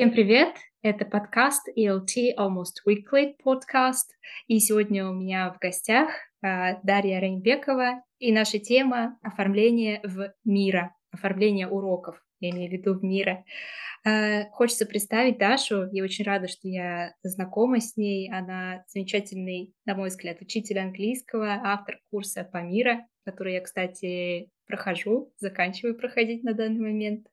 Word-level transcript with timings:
Всем 0.00 0.12
привет! 0.12 0.56
Это 0.80 1.04
подкаст 1.04 1.68
ELT 1.76 2.34
Almost 2.38 2.88
Weekly 2.88 3.34
подкаст. 3.44 4.16
И 4.46 4.58
сегодня 4.58 5.06
у 5.06 5.12
меня 5.12 5.52
в 5.52 5.58
гостях 5.58 6.08
а, 6.42 6.80
Дарья 6.82 7.20
Рейнбекова 7.20 8.02
и 8.18 8.32
наша 8.32 8.58
тема 8.58 9.18
оформление 9.20 10.00
в 10.02 10.32
мира, 10.42 10.96
оформление 11.10 11.68
уроков, 11.68 12.18
я 12.38 12.48
имею 12.48 12.70
в 12.70 12.72
виду 12.72 12.94
в 12.94 13.04
мира. 13.04 13.44
А, 14.06 14.44
хочется 14.52 14.86
представить 14.86 15.36
Дашу. 15.36 15.90
Я 15.92 16.02
очень 16.02 16.24
рада, 16.24 16.48
что 16.48 16.66
я 16.66 17.12
знакома 17.22 17.78
с 17.78 17.98
ней. 17.98 18.32
Она 18.32 18.84
замечательный, 18.86 19.74
на 19.84 19.94
мой 19.94 20.08
взгляд, 20.08 20.40
учитель 20.40 20.78
английского, 20.78 21.60
автор 21.62 21.98
курса 22.10 22.48
по 22.50 22.62
мира, 22.62 23.06
который 23.26 23.52
я, 23.52 23.60
кстати, 23.60 24.48
прохожу, 24.70 25.32
заканчиваю 25.38 25.96
проходить 25.96 26.44
на 26.44 26.54
данный 26.54 26.80
момент. 26.80 27.26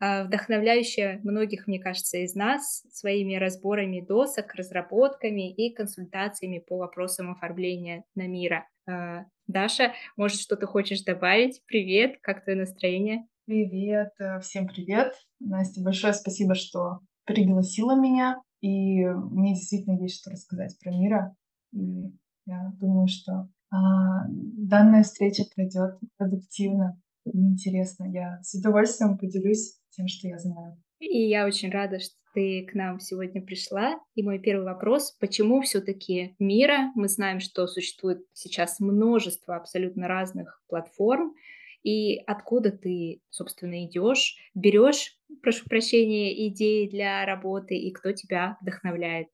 А, 0.00 0.24
вдохновляющая 0.24 1.20
многих, 1.22 1.66
мне 1.66 1.78
кажется, 1.78 2.18
из 2.18 2.34
нас 2.34 2.82
своими 2.90 3.36
разборами 3.36 4.00
досок, 4.00 4.54
разработками 4.54 5.52
и 5.52 5.74
консультациями 5.74 6.58
по 6.58 6.78
вопросам 6.78 7.30
оформления 7.30 8.04
на 8.14 8.26
мира. 8.26 8.66
А, 8.88 9.26
Даша, 9.46 9.92
может, 10.16 10.40
что-то 10.40 10.66
хочешь 10.66 11.02
добавить? 11.02 11.62
Привет, 11.66 12.18
как 12.22 12.44
твое 12.44 12.58
настроение? 12.58 13.26
Привет, 13.46 14.12
э, 14.20 14.40
всем 14.40 14.68
привет. 14.68 15.12
Настя, 15.40 15.82
большое 15.82 16.12
спасибо, 16.12 16.54
что 16.54 17.00
пригласила 17.24 17.94
меня. 18.00 18.40
И 18.60 19.04
мне 19.04 19.54
действительно 19.54 20.00
есть 20.00 20.20
что 20.20 20.30
рассказать 20.30 20.78
про 20.82 20.90
мира. 20.90 21.34
И 21.72 22.12
я 22.46 22.72
думаю, 22.78 23.08
что 23.08 23.48
данная 23.70 25.02
встреча 25.02 25.44
пройдет 25.54 25.98
продуктивно 26.16 27.00
интересно. 27.24 28.04
Я 28.04 28.40
с 28.42 28.54
удовольствием 28.54 29.18
поделюсь 29.18 29.78
тем, 29.90 30.08
что 30.08 30.28
я 30.28 30.38
знаю. 30.38 30.76
И 30.98 31.28
я 31.28 31.46
очень 31.46 31.70
рада, 31.70 31.98
что 31.98 32.14
ты 32.34 32.66
к 32.70 32.74
нам 32.74 33.00
сегодня 33.00 33.42
пришла. 33.42 33.98
И 34.14 34.22
мой 34.22 34.38
первый 34.38 34.64
вопрос, 34.64 35.16
почему 35.18 35.62
все-таки 35.62 36.34
мира? 36.38 36.92
Мы 36.94 37.08
знаем, 37.08 37.40
что 37.40 37.66
существует 37.66 38.24
сейчас 38.32 38.80
множество 38.80 39.56
абсолютно 39.56 40.08
разных 40.08 40.62
платформ. 40.68 41.34
И 41.82 42.18
откуда 42.26 42.70
ты, 42.70 43.22
собственно, 43.30 43.86
идешь, 43.86 44.36
берешь, 44.54 45.18
прошу 45.42 45.64
прощения, 45.64 46.48
идеи 46.48 46.88
для 46.88 47.24
работы, 47.24 47.74
и 47.74 47.90
кто 47.90 48.12
тебя 48.12 48.58
вдохновляет? 48.60 49.28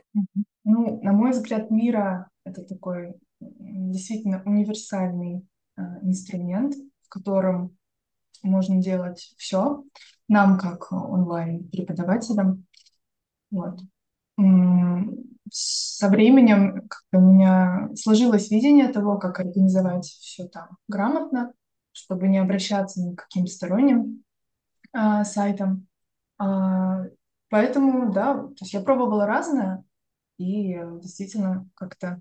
Ну, 0.65 1.01
на 1.03 1.13
мой 1.13 1.33
взгляд, 1.33 1.71
мира— 1.71 2.31
это 2.45 2.63
такой 2.63 3.15
действительно 3.41 4.43
универсальный 4.45 5.47
э, 5.77 5.83
инструмент, 6.03 6.75
в 7.03 7.09
котором 7.09 7.77
можно 8.43 8.81
делать 8.81 9.35
все. 9.37 9.85
Нам, 10.29 10.59
как 10.59 10.93
онлайн-преподавателям. 10.93 12.67
Вот. 13.51 13.81
Со 15.51 16.09
временем 16.09 16.89
у 17.13 17.21
меня 17.21 17.91
сложилось 17.95 18.51
видение 18.51 18.89
того, 18.89 19.19
как 19.19 19.39
организовать 19.41 20.05
все 20.05 20.49
там 20.49 20.77
грамотно, 20.89 21.53
чтобы 21.93 22.29
не 22.29 22.39
обращаться 22.39 23.01
ни 23.01 23.15
к 23.15 23.23
каким 23.23 23.47
сторонним 23.47 24.25
а, 24.93 25.25
сайтам. 25.25 25.87
А, 26.39 27.05
поэтому, 27.49 28.13
да, 28.13 28.35
то 28.35 28.57
есть 28.61 28.75
я 28.75 28.81
пробовала 28.81 29.27
разное, 29.27 29.85
и 30.39 30.75
действительно 31.01 31.69
как-то 31.75 32.21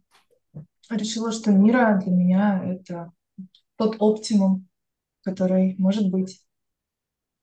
решила, 0.90 1.32
что 1.32 1.52
мира 1.52 2.00
для 2.04 2.12
меня 2.12 2.64
это 2.64 3.12
тот 3.78 3.98
оптимум, 4.00 4.68
который 5.24 5.76
может 5.78 6.10
быть. 6.10 6.46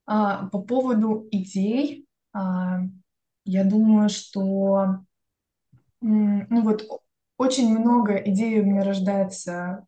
А, 0.06 0.46
по 0.48 0.60
поводу 0.60 1.28
идей, 1.30 2.06
а, 2.33 2.80
я 3.44 3.64
думаю, 3.64 4.08
что 4.08 5.05
ну 6.00 6.62
вот 6.62 6.84
очень 7.36 7.78
много 7.78 8.16
идей 8.16 8.60
у 8.60 8.64
меня 8.64 8.83
рождается 8.83 9.86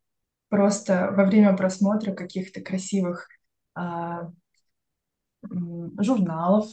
просто 0.48 1.10
во 1.10 1.24
время 1.24 1.56
просмотра 1.56 2.12
каких-то 2.14 2.60
красивых 2.60 3.28
а, 3.74 4.30
журналов, 5.42 6.66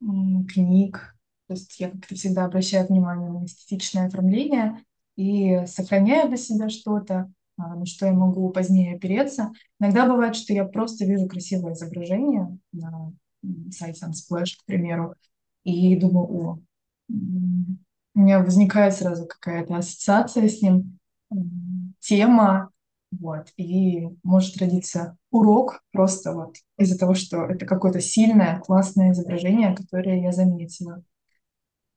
книг. 0.00 1.16
То 1.46 1.54
есть 1.54 1.80
я 1.80 1.90
как-то 1.90 2.14
всегда 2.14 2.44
обращаю 2.44 2.86
внимание 2.86 3.30
на 3.30 3.44
эстетичное 3.44 4.06
оформление 4.06 4.84
и 5.16 5.64
сохраняю 5.66 6.28
для 6.28 6.36
себя 6.36 6.68
что-то, 6.68 7.30
а, 7.56 7.76
на 7.76 7.86
что 7.86 8.06
я 8.06 8.12
могу 8.12 8.48
позднее 8.50 8.96
опереться. 8.96 9.52
Иногда 9.78 10.06
бывает, 10.06 10.34
что 10.36 10.52
я 10.52 10.64
просто 10.64 11.04
вижу 11.04 11.28
красивое 11.28 11.74
изображение 11.74 12.58
на 12.72 13.12
сайте 13.70 14.06
Unsplash, 14.06 14.56
к 14.60 14.64
примеру, 14.64 15.14
и 15.64 15.96
думаю, 15.96 16.26
о, 16.26 16.58
у 17.08 18.18
меня 18.18 18.40
возникает 18.40 18.94
сразу 18.94 19.26
какая-то 19.26 19.76
ассоциация 19.76 20.48
с 20.48 20.62
ним, 20.62 20.98
тема, 22.00 22.70
вот, 23.10 23.48
и 23.56 24.08
может 24.22 24.56
родиться 24.58 25.16
урок 25.30 25.82
просто 25.92 26.32
вот 26.32 26.56
из-за 26.78 26.98
того, 26.98 27.14
что 27.14 27.44
это 27.44 27.66
какое-то 27.66 28.00
сильное, 28.00 28.60
классное 28.60 29.12
изображение, 29.12 29.74
которое 29.74 30.20
я 30.20 30.32
заметила. 30.32 31.02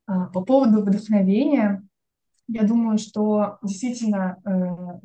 А, 0.05 0.27
по 0.27 0.41
поводу 0.41 0.81
вдохновения, 0.81 1.86
я 2.47 2.63
думаю, 2.63 2.97
что 2.97 3.57
действительно 3.61 4.37
э, 4.45 4.99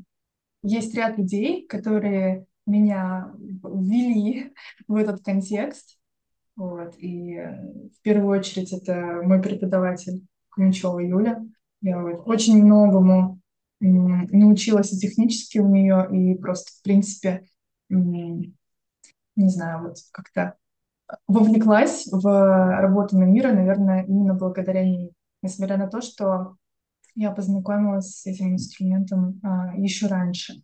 есть 0.63 0.95
ряд 0.95 1.19
людей, 1.19 1.67
которые 1.67 2.47
меня 2.67 3.33
ввели 3.39 4.53
в 4.89 4.95
этот 4.95 5.25
контекст. 5.25 5.99
Вот. 6.57 6.95
И 6.99 7.35
э, 7.35 7.61
в 7.89 8.03
первую 8.03 8.39
очередь 8.39 8.73
это 8.73 9.21
мой 9.23 9.43
преподаватель 9.43 10.25
Кумичева 10.51 11.01
Юля. 11.01 11.45
Я 11.81 12.01
вот 12.01 12.23
очень 12.27 12.63
многому 12.63 13.41
научилась 13.81 14.93
и 14.93 14.99
технически 14.99 15.59
у 15.59 15.67
нее, 15.67 16.07
и 16.13 16.39
просто, 16.39 16.71
в 16.71 16.83
принципе, 16.83 17.45
не 17.89 18.55
знаю, 19.37 19.83
вот 19.83 19.97
как-то 20.13 20.55
вовлеклась 21.27 22.07
в 22.07 22.23
работу 22.81 23.19
на 23.19 23.25
мира, 23.25 23.53
наверное, 23.53 24.05
именно 24.05 24.35
благодаря 24.35 24.85
ней. 24.85 25.13
Несмотря 25.43 25.77
на 25.77 25.89
то, 25.89 26.01
что 26.01 26.57
я 27.15 27.31
познакомилась 27.31 28.21
с 28.21 28.27
этим 28.27 28.55
инструментом 28.55 29.41
а, 29.43 29.77
еще 29.77 30.07
раньше. 30.07 30.63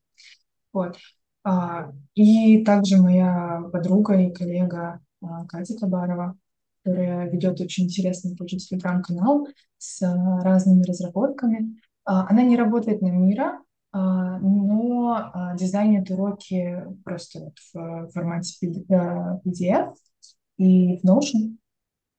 Вот. 0.72 0.96
А, 1.44 1.92
и 2.14 2.64
также 2.64 3.00
моя 3.00 3.62
подруга 3.72 4.14
и 4.20 4.32
коллега 4.32 5.00
а, 5.22 5.46
Катя 5.46 5.76
Кабарова, 5.78 6.36
которая 6.84 7.28
ведет 7.30 7.60
очень 7.60 7.84
интересный 7.84 8.36
тоже 8.36 8.56
телеграм-канал 8.56 9.48
с 9.78 10.02
а, 10.02 10.42
разными 10.42 10.84
разработками. 10.84 11.80
А, 12.04 12.28
она 12.28 12.42
не 12.42 12.56
работает 12.56 13.02
на 13.02 13.08
мира, 13.08 13.60
а, 13.92 14.38
но 14.38 15.30
а, 15.32 15.56
дизайнит 15.56 16.10
уроки 16.10 16.84
просто 17.04 17.40
вот 17.40 17.54
в 17.72 18.10
формате 18.12 18.66
PDF 18.66 19.94
и 20.58 20.98
в 20.98 21.04
Notion. 21.04 21.56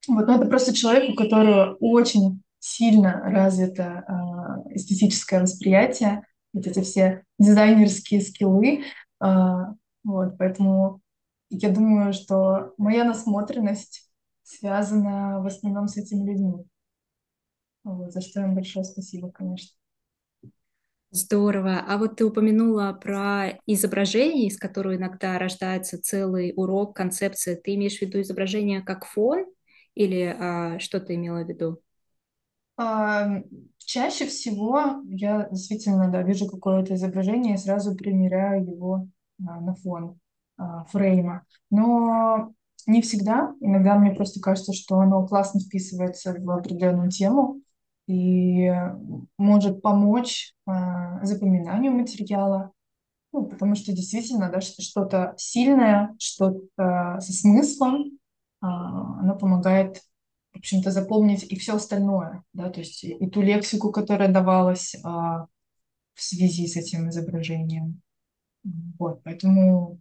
Вот, 0.08 0.28
но 0.28 0.36
это 0.36 0.46
просто 0.46 0.74
человек, 0.74 1.12
у 1.12 1.16
которого 1.16 1.78
очень 1.80 2.42
сильно 2.60 3.22
развито 3.24 4.06
э, 4.08 4.76
эстетическое 4.76 5.42
восприятие, 5.42 6.24
вот 6.54 6.68
эти 6.68 6.82
все 6.82 7.24
дизайнерские 7.38 8.22
скиллы. 8.22 8.84
Э, 9.24 9.28
вот, 10.04 10.38
поэтому 10.38 11.02
я 11.50 11.70
думаю, 11.70 12.14
что 12.14 12.74
моя 12.78 13.04
насмотренность 13.04 14.10
связана 14.44 15.42
в 15.42 15.46
основном 15.46 15.88
с 15.88 15.98
этими 15.98 16.30
людьми. 16.30 16.66
Вот, 17.84 18.12
за 18.12 18.22
что 18.22 18.42
им 18.42 18.56
большое 18.56 18.84
спасибо, 18.86 19.32
конечно. 19.32 19.76
Здорово. 21.12 21.84
А 21.88 21.98
вот 21.98 22.18
ты 22.18 22.26
упомянула 22.26 22.94
про 22.94 23.58
изображение, 23.66 24.48
из 24.48 24.60
которого 24.60 24.96
иногда 24.96 25.40
рождается 25.40 26.00
целый 26.00 26.54
урок, 26.56 26.96
концепция. 26.96 27.56
Ты 27.56 27.74
имеешь 27.76 27.98
в 27.98 28.02
виду 28.02 28.22
изображение 28.22 28.82
как 28.84 29.06
фон 29.06 29.48
или 29.96 30.36
а, 30.40 30.78
что 30.78 31.00
ты 31.00 31.16
имела 31.16 31.44
в 31.44 31.50
виду? 31.50 31.82
А, 32.82 33.28
чаще 33.80 34.26
всего 34.26 35.02
я 35.10 35.50
действительно 35.52 36.10
да, 36.10 36.24
вижу 36.24 36.48
какое-то 36.48 36.96
изображение 36.96 37.56
и 37.56 37.58
сразу 37.58 37.94
примеряю 37.94 38.66
его 38.66 39.08
а, 39.46 39.60
на 39.60 39.76
фон 39.76 40.18
а, 40.58 40.86
фрейма. 40.86 41.46
Но 41.70 42.54
не 42.88 43.02
всегда. 43.02 43.54
Иногда 43.60 43.96
мне 43.96 44.12
просто 44.12 44.40
кажется, 44.40 44.72
что 44.72 44.98
оно 45.00 45.28
классно 45.28 45.60
вписывается 45.60 46.34
в 46.40 46.50
определенную 46.50 47.10
тему 47.10 47.60
и 48.08 48.72
может 49.38 49.82
помочь 49.84 50.56
запоминанию 50.66 51.92
материала. 51.92 52.72
Ну, 53.34 53.46
потому 53.46 53.76
что 53.76 53.92
действительно, 53.92 54.50
да, 54.50 54.62
что-то 54.62 55.36
сильное, 55.38 56.16
что-то 56.18 57.18
со 57.20 57.34
смыслом, 57.34 58.18
оно 58.62 59.38
помогает 59.38 60.02
в 60.54 60.58
общем-то, 60.58 60.92
запомнить 60.92 61.44
и 61.44 61.58
все 61.58 61.76
остальное, 61.76 62.44
да, 62.54 62.70
то 62.70 62.80
есть 62.80 63.04
и 63.04 63.30
ту 63.30 63.42
лексику, 63.42 63.92
которая 63.92 64.32
давалась 64.32 64.96
а, 65.04 65.46
в 66.14 66.22
связи 66.22 66.68
с 66.68 66.76
этим 66.76 67.10
изображением. 67.10 68.02
Вот, 68.98 69.22
поэтому, 69.24 70.00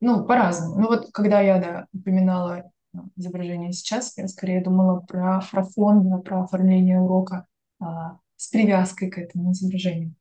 ну, 0.00 0.24
по-разному. 0.24 0.80
Ну, 0.80 0.88
вот 0.88 1.12
когда 1.12 1.40
я, 1.40 1.60
да, 1.60 1.86
упоминала 1.92 2.70
изображение. 3.16 3.72
Сейчас 3.72 4.16
я 4.18 4.28
скорее 4.28 4.62
думала 4.62 5.00
про, 5.00 5.42
про 5.50 5.64
фон, 5.64 6.22
про 6.22 6.44
оформление 6.44 7.00
урока 7.00 7.46
а, 7.80 8.18
с 8.36 8.48
привязкой 8.48 9.10
к 9.10 9.18
этому 9.18 9.52
изображению. 9.52 10.14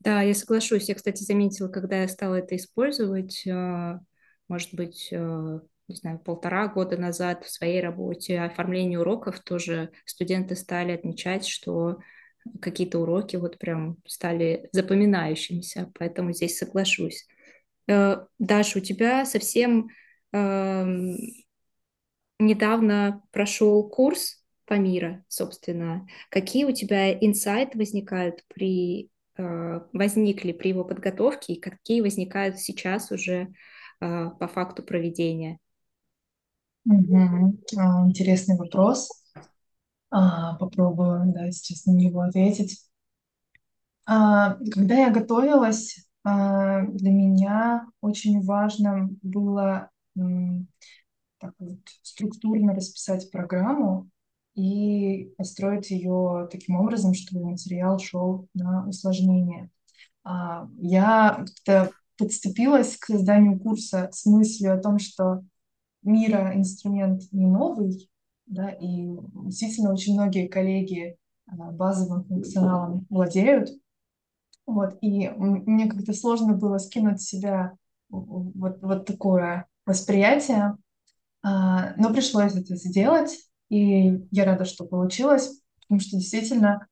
Да, 0.00 0.22
я 0.22 0.34
соглашусь. 0.34 0.88
Я, 0.88 0.94
кстати, 0.94 1.22
заметила, 1.22 1.68
когда 1.68 2.02
я 2.02 2.08
стала 2.08 2.36
это 2.36 2.54
использовать, 2.54 3.44
э, 3.46 3.98
может 4.46 4.74
быть, 4.74 5.08
э, 5.10 5.60
не 5.88 5.94
знаю, 5.94 6.18
полтора 6.18 6.68
года 6.68 6.96
назад 6.96 7.44
в 7.44 7.50
своей 7.50 7.80
работе 7.80 8.40
оформление 8.40 8.98
уроков 8.98 9.40
тоже 9.40 9.90
студенты 10.04 10.56
стали 10.56 10.92
отмечать, 10.92 11.46
что 11.46 11.98
какие-то 12.60 12.98
уроки 12.98 13.36
вот 13.36 13.58
прям 13.58 13.98
стали 14.06 14.68
запоминающимися, 14.72 15.92
поэтому 15.98 16.32
здесь 16.32 16.58
соглашусь. 16.58 17.26
Э, 17.88 18.18
Даша, 18.38 18.78
у 18.78 18.82
тебя 18.82 19.24
совсем 19.24 19.88
эм, 20.32 21.16
недавно 22.38 23.22
прошел 23.32 23.88
курс 23.88 24.44
по 24.66 24.74
мира, 24.74 25.24
собственно. 25.28 26.06
Какие 26.30 26.64
у 26.64 26.72
тебя 26.72 27.12
инсайты 27.12 27.78
возникают 27.78 28.42
при 28.48 29.10
э, 29.38 29.80
возникли 29.92 30.52
при 30.52 30.68
его 30.68 30.84
подготовке 30.84 31.54
и 31.54 31.60
какие 31.60 32.00
возникают 32.00 32.58
сейчас 32.58 33.12
уже 33.12 33.52
э, 34.00 34.30
по 34.40 34.48
факту 34.48 34.82
проведения? 34.82 35.58
Угу. 36.86 37.60
Интересный 38.08 38.56
вопрос. 38.56 39.10
А, 40.10 40.56
попробую, 40.56 41.32
да, 41.32 41.50
сейчас 41.52 41.86
на 41.86 41.92
него 41.92 42.20
ответить. 42.22 42.80
А, 44.06 44.56
когда 44.72 44.94
я 44.96 45.10
готовилась, 45.10 46.06
а, 46.24 46.82
для 46.86 47.10
меня 47.10 47.86
очень 48.00 48.42
важно 48.44 49.08
было 49.22 49.90
так 51.38 51.54
вот, 51.58 51.78
структурно 52.02 52.74
расписать 52.74 53.30
программу 53.30 54.08
и 54.54 55.32
построить 55.36 55.90
ее 55.90 56.48
таким 56.50 56.76
образом, 56.76 57.14
чтобы 57.14 57.50
материал 57.50 57.98
шел 57.98 58.48
на 58.54 58.88
усложнение. 58.88 59.70
А, 60.24 60.68
я 60.78 61.44
как-то 61.46 61.92
подступилась 62.18 62.96
к 62.98 63.06
созданию 63.06 63.58
курса 63.60 64.10
с 64.12 64.26
мыслью 64.26 64.74
о 64.74 64.82
том, 64.82 64.98
что 64.98 65.42
мира 66.06 66.52
инструмент 66.54 67.22
не 67.32 67.46
новый, 67.46 68.08
да, 68.46 68.70
и 68.70 69.08
действительно 69.44 69.92
очень 69.92 70.14
многие 70.14 70.48
коллеги 70.48 71.16
а, 71.46 71.72
базовым 71.72 72.24
функционалом 72.24 73.06
владеют. 73.10 73.70
Вот, 74.66 74.96
и 75.00 75.28
мне 75.28 75.88
как-то 75.88 76.12
сложно 76.12 76.54
было 76.54 76.78
скинуть 76.78 77.20
с 77.20 77.26
себя 77.26 77.74
вот, 78.08 78.82
вот 78.82 79.06
такое 79.06 79.66
восприятие, 79.84 80.76
а, 81.42 81.94
но 81.96 82.12
пришлось 82.12 82.54
это 82.54 82.74
сделать, 82.76 83.36
и 83.68 84.26
я 84.30 84.44
рада, 84.44 84.64
что 84.64 84.84
получилось, 84.84 85.60
потому 85.82 86.00
что 86.00 86.16
действительно 86.16 86.86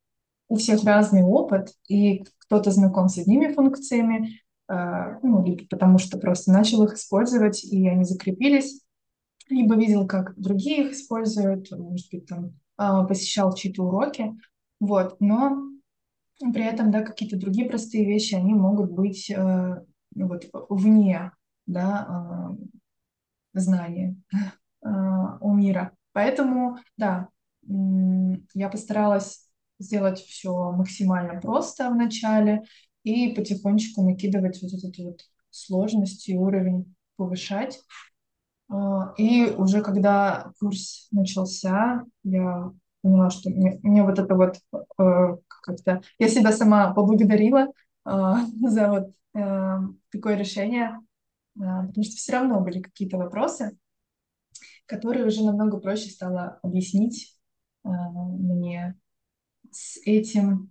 у 0.49 0.57
всех 0.57 0.85
разный 0.85 1.23
опыт, 1.23 1.73
и 1.89 2.25
кто-то 2.39 2.71
знаком 2.71 3.09
с 3.09 3.19
одними 3.19 3.53
функциями, 3.53 4.41
а, 4.69 5.19
ну, 5.23 5.45
потому 5.69 5.99
что 5.99 6.19
просто 6.19 6.53
начал 6.53 6.85
их 6.85 6.95
использовать, 6.95 7.65
и 7.65 7.89
они 7.89 8.05
закрепились, 8.05 8.84
либо 9.49 9.77
видел, 9.77 10.07
как 10.07 10.39
другие 10.39 10.87
их 10.87 10.93
используют, 10.93 11.71
может 11.71 12.11
быть, 12.11 12.27
там 12.27 12.53
а, 12.77 13.05
посещал 13.05 13.55
чьи-то 13.55 13.83
уроки, 13.85 14.35
вот, 14.81 15.21
но 15.21 15.71
при 16.53 16.65
этом, 16.65 16.91
да, 16.91 17.03
какие-то 17.03 17.39
другие 17.39 17.69
простые 17.69 18.05
вещи, 18.05 18.35
они 18.35 18.55
могут 18.55 18.91
быть 18.91 19.31
э, 19.31 19.85
вот 20.15 20.45
вне, 20.69 21.33
да, 21.67 22.57
э, 23.55 23.61
знания 23.61 24.17
э, 24.33 24.89
у 25.41 25.55
мира. 25.55 25.93
Поэтому, 26.13 26.79
да, 26.97 27.29
я 27.67 28.69
постаралась 28.69 29.49
сделать 29.79 30.21
все 30.21 30.73
максимально 30.73 31.41
просто 31.41 31.91
в 31.91 31.97
начале 31.97 32.63
и 33.03 33.35
потихонечку 33.35 34.03
накидывать 34.03 34.61
вот 34.63 34.73
эту 34.73 35.05
вот 35.05 35.21
сложность 35.51 36.29
и 36.29 36.37
уровень 36.37 36.95
повышать. 37.17 37.81
А, 38.69 39.15
и 39.17 39.51
уже 39.51 39.83
когда 39.83 40.53
курс 40.59 41.09
начался, 41.11 42.05
я 42.23 42.73
поняла, 43.03 43.31
что 43.31 43.51
мне, 43.51 43.79
мне 43.83 44.03
вот 44.03 44.19
это 44.19 44.35
вот 44.35 44.57
э, 44.99 45.37
как-то... 45.49 46.03
Я 46.19 46.29
себя 46.29 46.53
сама 46.53 46.93
поблагодарила 46.95 47.69
э, 47.69 47.71
за 48.69 48.89
вот 48.91 49.13
э, 49.35 49.79
такое 50.11 50.37
решение, 50.37 51.01
э, 51.57 51.61
потому 51.61 52.05
что 52.05 52.17
все 52.17 52.33
равно 52.33 52.61
были 52.61 52.81
какие-то 52.81 53.19
вопросы, 53.19 53.77
которые 54.87 55.27
уже 55.27 55.45
намного 55.45 55.79
проще 55.79 56.11
стало 56.11 56.59
объяснить 56.63 57.37
э, 57.85 57.89
мне 57.89 58.97
с 59.71 59.99
этим, 60.05 60.71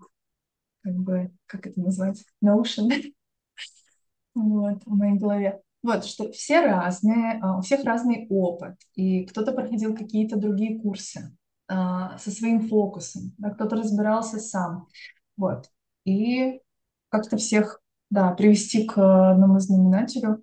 как 0.84 0.96
бы, 0.96 1.32
как 1.46 1.68
это 1.68 1.82
назвать, 1.82 2.26
notion, 2.44 2.90
вот, 4.36 4.84
в 4.86 4.96
моей 4.96 5.18
голове. 5.18 5.62
Вот, 5.84 6.06
что 6.06 6.32
все 6.32 6.62
разные, 6.62 7.40
а, 7.42 7.58
у 7.58 7.62
всех 7.62 7.84
разный 7.84 8.26
опыт, 8.30 8.76
и 8.96 9.26
кто-то 9.26 9.52
проходил 9.52 9.94
какие-то 9.94 10.38
другие 10.38 10.80
курсы 10.80 11.36
а, 11.68 12.18
со 12.18 12.32
своим 12.32 12.70
фокусом, 12.70 13.34
да, 13.38 13.50
кто-то 13.50 13.76
разбирался 13.76 14.40
сам, 14.40 14.88
вот. 15.36 15.70
И 16.06 16.62
как-то 17.10 17.36
всех, 17.36 17.82
да, 18.10 18.32
привести 18.32 18.86
к 18.88 18.98
одному 19.32 19.60
знаменателю, 19.60 20.42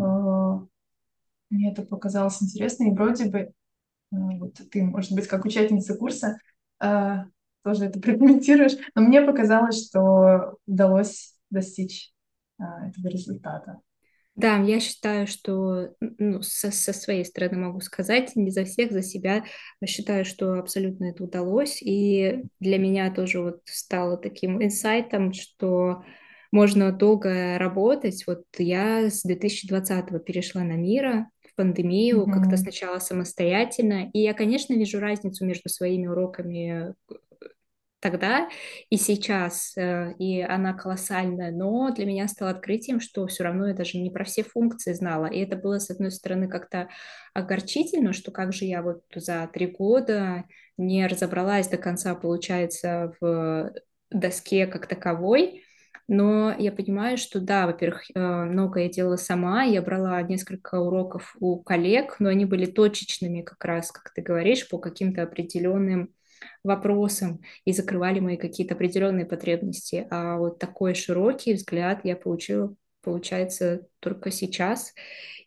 а, 0.00 0.66
мне 1.50 1.70
это 1.70 1.82
показалось 1.82 2.42
интересно, 2.42 2.88
и 2.88 2.94
вроде 2.94 3.26
бы, 3.26 3.52
вот 4.10 4.54
ты, 4.72 4.82
может 4.82 5.12
быть, 5.12 5.28
как 5.28 5.44
участница 5.44 5.96
курса, 5.96 6.38
тоже 6.80 7.86
это 7.86 8.00
прокомментируешь, 8.00 8.72
но 8.96 9.02
мне 9.02 9.22
показалось, 9.22 9.86
что 9.86 10.58
удалось 10.66 11.36
достичь 11.50 12.12
этого 12.58 13.08
результата. 13.08 13.80
Да, 14.36 14.56
я 14.56 14.80
считаю, 14.80 15.28
что 15.28 15.94
ну, 16.00 16.42
со, 16.42 16.72
со 16.72 16.92
своей 16.92 17.24
стороны 17.24 17.58
могу 17.58 17.80
сказать, 17.80 18.34
не 18.34 18.50
за 18.50 18.64
всех, 18.64 18.90
за 18.90 19.02
себя. 19.02 19.44
Считаю, 19.86 20.24
что 20.24 20.54
абсолютно 20.54 21.10
это 21.10 21.22
удалось. 21.22 21.80
И 21.80 22.42
для 22.58 22.78
меня 22.78 23.12
тоже 23.14 23.40
вот 23.40 23.60
стало 23.64 24.16
таким 24.16 24.62
инсайтом, 24.62 25.32
что 25.32 26.02
можно 26.50 26.90
долго 26.90 27.58
работать. 27.58 28.24
Вот 28.26 28.44
я 28.58 29.08
с 29.08 29.22
2020 29.22 30.24
перешла 30.24 30.62
на 30.62 30.74
Мира 30.74 31.28
в 31.48 31.54
пандемию, 31.54 32.24
mm-hmm. 32.24 32.32
как-то 32.32 32.56
сначала 32.56 32.98
самостоятельно. 32.98 34.10
И 34.12 34.18
я, 34.18 34.34
конечно, 34.34 34.74
вижу 34.74 34.98
разницу 34.98 35.44
между 35.44 35.68
своими 35.68 36.08
уроками 36.08 36.94
тогда 38.04 38.50
и 38.90 38.98
сейчас, 38.98 39.72
э, 39.78 40.12
и 40.18 40.42
она 40.42 40.74
колоссальная, 40.74 41.50
но 41.50 41.90
для 41.90 42.04
меня 42.04 42.28
стало 42.28 42.50
открытием, 42.50 43.00
что 43.00 43.26
все 43.26 43.44
равно 43.44 43.68
я 43.68 43.74
даже 43.74 43.96
не 43.96 44.10
про 44.10 44.24
все 44.24 44.44
функции 44.44 44.92
знала, 44.92 45.24
и 45.24 45.40
это 45.40 45.56
было, 45.56 45.78
с 45.78 45.90
одной 45.90 46.10
стороны, 46.10 46.46
как-то 46.46 46.88
огорчительно, 47.32 48.12
что 48.12 48.30
как 48.30 48.52
же 48.52 48.66
я 48.66 48.82
вот 48.82 49.00
за 49.14 49.48
три 49.50 49.68
года 49.68 50.44
не 50.76 51.06
разобралась 51.06 51.68
до 51.68 51.78
конца, 51.78 52.14
получается, 52.14 53.14
в 53.22 53.72
доске 54.10 54.66
как 54.66 54.86
таковой, 54.86 55.64
но 56.06 56.54
я 56.58 56.72
понимаю, 56.72 57.16
что 57.16 57.40
да, 57.40 57.66
во-первых, 57.66 58.04
э, 58.14 58.20
многое 58.20 58.84
я 58.84 58.88
делала 58.90 59.16
сама, 59.16 59.62
я 59.62 59.80
брала 59.80 60.20
несколько 60.20 60.78
уроков 60.78 61.34
у 61.40 61.56
коллег, 61.62 62.16
но 62.18 62.28
они 62.28 62.44
были 62.44 62.66
точечными 62.66 63.40
как 63.40 63.64
раз, 63.64 63.90
как 63.90 64.12
ты 64.12 64.20
говоришь, 64.20 64.68
по 64.68 64.76
каким-то 64.76 65.22
определенным 65.22 66.10
вопросам 66.62 67.40
и 67.64 67.72
закрывали 67.72 68.20
мои 68.20 68.36
какие-то 68.36 68.74
определенные 68.74 69.26
потребности. 69.26 70.06
А 70.10 70.38
вот 70.38 70.58
такой 70.58 70.94
широкий 70.94 71.54
взгляд 71.54 72.00
я 72.04 72.16
получила, 72.16 72.74
получается, 73.02 73.86
только 74.00 74.30
сейчас. 74.30 74.94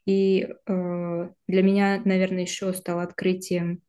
И 0.05 0.47
э, 0.65 1.29
для 1.47 1.63
меня, 1.63 2.01
наверное, 2.05 2.41
еще 2.41 2.73
стало 2.73 3.03
открытием 3.03 3.81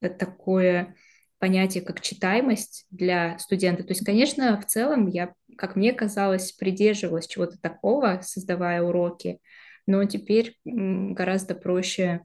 такое 0.00 0.94
понятие, 1.38 1.84
как 1.84 2.00
читаемость 2.00 2.86
для 2.90 3.38
студента. 3.38 3.82
То 3.82 3.90
есть, 3.90 4.04
конечно, 4.04 4.60
в 4.60 4.66
целом 4.66 5.08
я, 5.08 5.34
как 5.58 5.76
мне 5.76 5.92
казалось, 5.92 6.52
придерживалась 6.52 7.26
чего-то 7.26 7.58
такого, 7.60 8.20
создавая 8.22 8.82
уроки, 8.82 9.40
но 9.86 10.04
теперь 10.04 10.56
гораздо 10.64 11.54
проще 11.54 12.22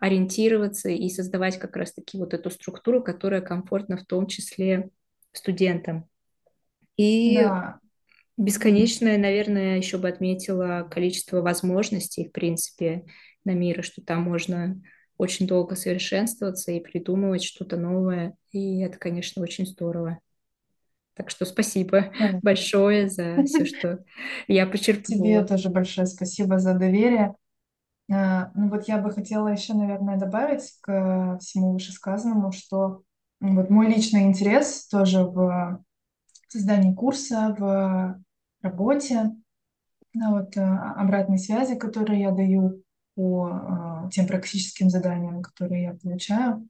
ориентироваться 0.00 0.88
и 0.88 1.08
создавать 1.08 1.58
как 1.58 1.76
раз-таки 1.76 2.18
вот 2.18 2.34
эту 2.34 2.50
структуру, 2.50 3.02
которая 3.02 3.40
комфортна 3.40 3.96
в 3.96 4.06
том 4.06 4.26
числе 4.26 4.90
студентам. 5.32 6.08
И 6.96 7.36
да. 7.36 7.78
бесконечное, 8.36 9.18
наверное, 9.18 9.76
еще 9.76 9.98
бы 9.98 10.08
отметила 10.08 10.88
количество 10.90 11.40
возможностей, 11.40 12.28
в 12.28 12.32
принципе, 12.32 13.04
на 13.44 13.52
мире, 13.52 13.82
что 13.82 14.02
там 14.02 14.22
можно 14.22 14.80
очень 15.16 15.46
долго 15.46 15.74
совершенствоваться 15.74 16.72
и 16.72 16.80
придумывать 16.80 17.42
что-то 17.42 17.76
новое. 17.76 18.34
И 18.52 18.80
это, 18.80 18.98
конечно, 18.98 19.42
очень 19.42 19.66
здорово. 19.66 20.18
Так 21.14 21.30
что 21.30 21.44
спасибо 21.44 22.12
да. 22.18 22.38
большое 22.42 23.08
за 23.08 23.42
все, 23.44 23.64
что 23.64 23.98
я 24.46 24.66
почерпнула. 24.66 25.24
Тебе 25.24 25.44
тоже 25.44 25.68
большое 25.68 26.06
спасибо 26.06 26.58
за 26.60 26.74
доверие. 26.78 27.34
А, 28.10 28.50
Ну 28.54 28.68
вот 28.70 28.88
я 28.88 28.98
бы 28.98 29.10
хотела 29.10 29.48
еще, 29.48 29.74
наверное, 29.74 30.18
добавить 30.18 30.78
к 30.80 31.38
всему 31.40 31.72
вышесказанному, 31.74 32.52
что 32.52 33.02
вот 33.40 33.70
мой 33.70 33.86
личный 33.86 34.22
интерес 34.24 34.86
тоже 34.88 35.24
в 35.24 35.82
создании 36.48 36.94
курса, 36.94 37.54
в 37.58 38.20
работе, 38.62 39.32
да, 40.14 40.30
вот 40.30 40.56
э, 40.56 40.60
обратной 40.62 41.38
связи, 41.38 41.76
которые 41.76 42.20
я 42.22 42.30
даю 42.32 42.82
по 43.14 44.06
э, 44.06 44.10
тем 44.10 44.26
практическим 44.26 44.90
заданиям, 44.90 45.42
которые 45.42 45.84
я 45.84 45.94
получаю, 45.94 46.66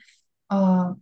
а, 0.49 0.97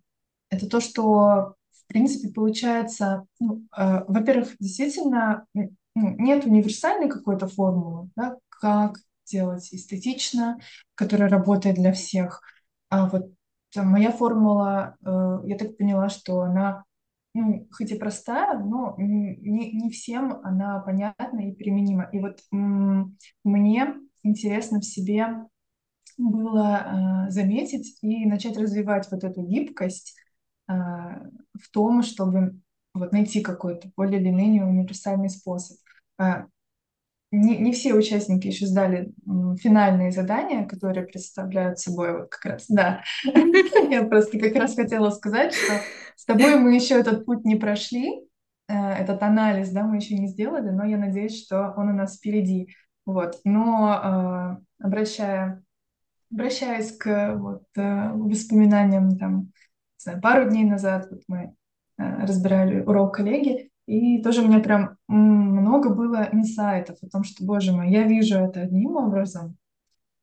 это 0.50 0.68
то, 0.68 0.80
что 0.80 1.54
в 1.72 1.86
принципе 1.88 2.32
получается, 2.32 3.26
ну, 3.40 3.64
во-первых, 3.72 4.56
действительно 4.58 5.46
ну, 5.54 5.70
нет 5.94 6.44
универсальной 6.46 7.08
какой-то 7.08 7.48
формулы, 7.48 8.10
да, 8.16 8.36
как 8.48 8.98
делать 9.26 9.72
эстетично, 9.72 10.58
которая 10.94 11.28
работает 11.28 11.76
для 11.76 11.92
всех. 11.92 12.42
А 12.88 13.08
вот 13.08 13.30
моя 13.74 14.12
формула, 14.12 14.96
э, 15.04 15.38
я 15.44 15.56
так 15.58 15.76
поняла, 15.76 16.08
что 16.08 16.42
она 16.42 16.84
ну, 17.34 17.68
хоть 17.70 17.90
и 17.90 17.98
простая, 17.98 18.58
но 18.58 18.94
не, 18.96 19.72
не 19.72 19.90
всем 19.90 20.40
она 20.42 20.80
понятна 20.80 21.50
и 21.50 21.54
применима. 21.54 22.08
И 22.10 22.18
вот 22.18 22.40
мне 22.50 23.94
интересно 24.22 24.80
в 24.80 24.84
себе 24.84 25.26
было 26.16 27.26
э, 27.26 27.30
заметить 27.30 27.98
и 28.00 28.24
начать 28.24 28.56
развивать 28.56 29.10
вот 29.10 29.22
эту 29.22 29.42
гибкость 29.42 30.16
э, 30.68 30.72
в 30.72 31.70
том, 31.72 32.02
чтобы 32.02 32.58
вот 32.94 33.12
найти 33.12 33.42
какой-то 33.42 33.90
более 33.96 34.20
или 34.20 34.30
менее 34.30 34.64
универсальный 34.64 35.28
способ. 35.28 35.76
Не, 37.32 37.58
не 37.58 37.72
все 37.72 37.94
участники 37.94 38.46
еще 38.46 38.66
сдали 38.66 39.12
финальные 39.60 40.12
задания, 40.12 40.66
которые 40.66 41.06
представляют 41.06 41.78
собой 41.78 42.18
вот 42.18 42.28
как 42.28 42.52
раз, 42.52 42.66
да. 42.68 43.02
Я 43.24 44.04
просто 44.04 44.38
как 44.38 44.54
раз 44.54 44.74
хотела 44.74 45.10
сказать, 45.10 45.54
что 45.54 45.80
с 46.14 46.24
тобой 46.24 46.56
мы 46.56 46.74
еще 46.74 46.94
этот 46.94 47.26
путь 47.26 47.44
не 47.44 47.56
прошли, 47.56 48.22
э, 48.68 48.74
этот 48.74 49.22
анализ, 49.22 49.70
да, 49.70 49.82
мы 49.82 49.96
еще 49.96 50.16
не 50.16 50.28
сделали, 50.28 50.70
но 50.70 50.84
я 50.84 50.98
надеюсь, 50.98 51.44
что 51.44 51.74
он 51.76 51.88
у 51.90 51.92
нас 51.92 52.16
впереди. 52.16 52.74
Вот. 53.04 53.40
Но 53.44 54.58
э, 54.80 54.84
обращая, 54.84 55.62
обращаясь 56.32 56.96
к 56.96 57.34
вот, 57.36 57.64
э, 57.76 58.10
воспоминаниям 58.12 59.18
там, 59.18 59.52
знаю, 59.98 60.20
пару 60.20 60.48
дней 60.48 60.64
назад, 60.64 61.08
вот 61.10 61.22
мы 61.28 61.54
разбирали 61.98 62.80
урок 62.80 63.14
коллеги, 63.14 63.70
и 63.86 64.20
тоже 64.22 64.42
у 64.42 64.48
меня 64.48 64.58
прям 64.58 64.96
много 65.08 65.90
было 65.90 66.28
инсайтов 66.32 66.98
о 67.02 67.08
том, 67.08 67.24
что, 67.24 67.44
боже 67.44 67.72
мой, 67.72 67.90
я 67.90 68.02
вижу 68.02 68.36
это 68.36 68.62
одним 68.62 68.96
образом, 68.96 69.56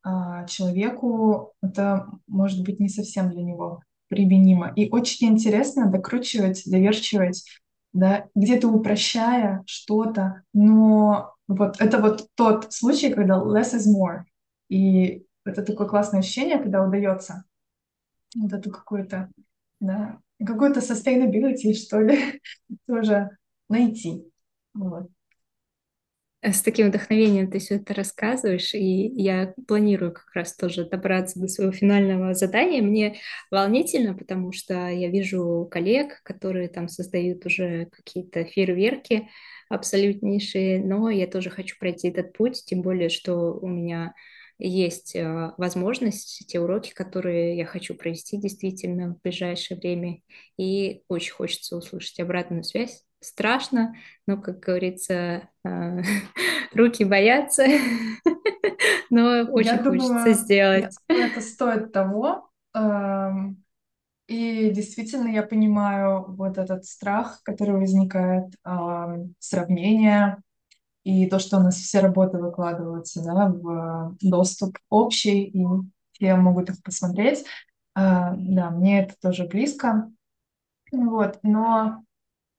а 0.04 0.46
человеку 0.46 1.54
это 1.62 2.08
может 2.28 2.64
быть 2.64 2.80
не 2.82 2.90
совсем 2.90 3.32
для 3.32 3.42
него 3.42 3.82
применимо. 4.10 4.74
И 4.76 4.90
очень 4.90 5.30
интересно 5.30 5.90
докручивать, 5.90 6.64
доверчивать, 6.66 7.46
да, 7.94 8.26
где-то 8.36 8.68
упрощая 8.68 9.64
что-то, 9.66 10.44
но 10.54 11.34
вот 11.48 11.80
это 11.80 12.00
вот 12.00 12.28
тот 12.36 12.74
случай, 12.74 13.14
когда 13.14 13.36
less 13.36 13.74
is 13.74 13.86
more. 13.88 14.24
И 14.68 15.26
это 15.46 15.64
такое 15.64 15.88
классное 15.88 16.20
ощущение, 16.20 16.60
когда 16.60 16.86
удается 16.86 17.46
вот 18.36 18.52
эту 18.52 18.72
какую-то, 18.72 19.30
да, 19.80 20.18
какую-то 20.46 20.82
sustainability, 20.82 21.74
что 21.74 22.02
ли, 22.02 22.42
тоже 22.88 23.38
найти. 23.70 24.26
Вот. 24.74 25.10
С 26.46 26.62
таким 26.62 26.90
вдохновением 26.90 27.50
ты 27.50 27.60
все 27.60 27.76
это 27.76 27.94
рассказываешь, 27.94 28.74
и 28.74 29.08
я 29.16 29.54
планирую 29.66 30.12
как 30.12 30.26
раз 30.34 30.54
тоже 30.54 30.84
добраться 30.84 31.40
до 31.40 31.48
своего 31.48 31.72
финального 31.72 32.34
задания. 32.34 32.82
Мне 32.82 33.18
волнительно, 33.50 34.14
потому 34.14 34.52
что 34.52 34.90
я 34.90 35.08
вижу 35.08 35.70
коллег, 35.72 36.22
которые 36.24 36.68
там 36.68 36.90
создают 36.90 37.46
уже 37.46 37.86
какие-то 37.92 38.44
фейерверки 38.44 39.30
абсолютнейшие, 39.70 40.84
но 40.84 41.10
я 41.10 41.28
тоже 41.28 41.50
хочу 41.50 41.78
пройти 41.80 42.10
этот 42.10 42.34
путь, 42.34 42.64
тем 42.66 42.82
более, 42.82 43.08
что 43.08 43.54
у 43.54 43.68
меня 43.68 44.14
есть 44.60 45.16
э, 45.16 45.54
возможность, 45.58 46.46
те 46.48 46.60
уроки, 46.60 46.94
которые 46.94 47.56
я 47.58 47.66
хочу 47.66 47.96
провести 47.96 48.38
действительно 48.38 49.16
в 49.16 49.22
ближайшее 49.22 49.78
время, 49.80 50.20
и 50.58 51.04
очень 51.08 51.32
хочется 51.32 51.78
услышать 51.78 52.20
обратную 52.20 52.64
связь. 52.66 53.06
Страшно, 53.24 53.96
но, 54.28 54.38
как 54.38 54.60
говорится, 54.60 55.50
э, 55.64 56.02
руки 56.74 57.04
боятся, 57.06 57.66
но 59.10 59.44
очень 59.52 59.70
я 59.70 59.78
хочется 59.78 60.14
думаю, 60.14 60.34
сделать. 60.34 60.96
Это 61.08 61.42
стоит 61.42 61.92
того. 61.92 62.50
Эм, 62.76 63.64
и 64.28 64.72
действительно 64.72 65.30
я 65.30 65.44
понимаю 65.44 66.26
вот 66.36 66.58
этот 66.58 66.86
страх, 66.86 67.42
который 67.44 67.76
возникает, 67.76 68.54
сравнение, 69.40 70.38
и 71.04 71.28
то, 71.28 71.40
что 71.40 71.58
у 71.58 71.60
нас 71.60 71.76
все 71.76 72.00
работы 72.00 72.38
выкладываются 72.38 73.24
да, 73.24 73.50
в 73.50 74.16
доступ 74.22 74.78
общий, 74.90 75.44
и 75.44 75.66
все 76.14 76.36
могут 76.36 76.70
их 76.70 76.82
посмотреть. 76.82 77.46
А, 77.94 78.34
да, 78.38 78.70
мне 78.70 79.04
это 79.04 79.16
тоже 79.22 79.46
близко. 79.46 80.10
Вот, 80.92 81.40
но 81.44 82.04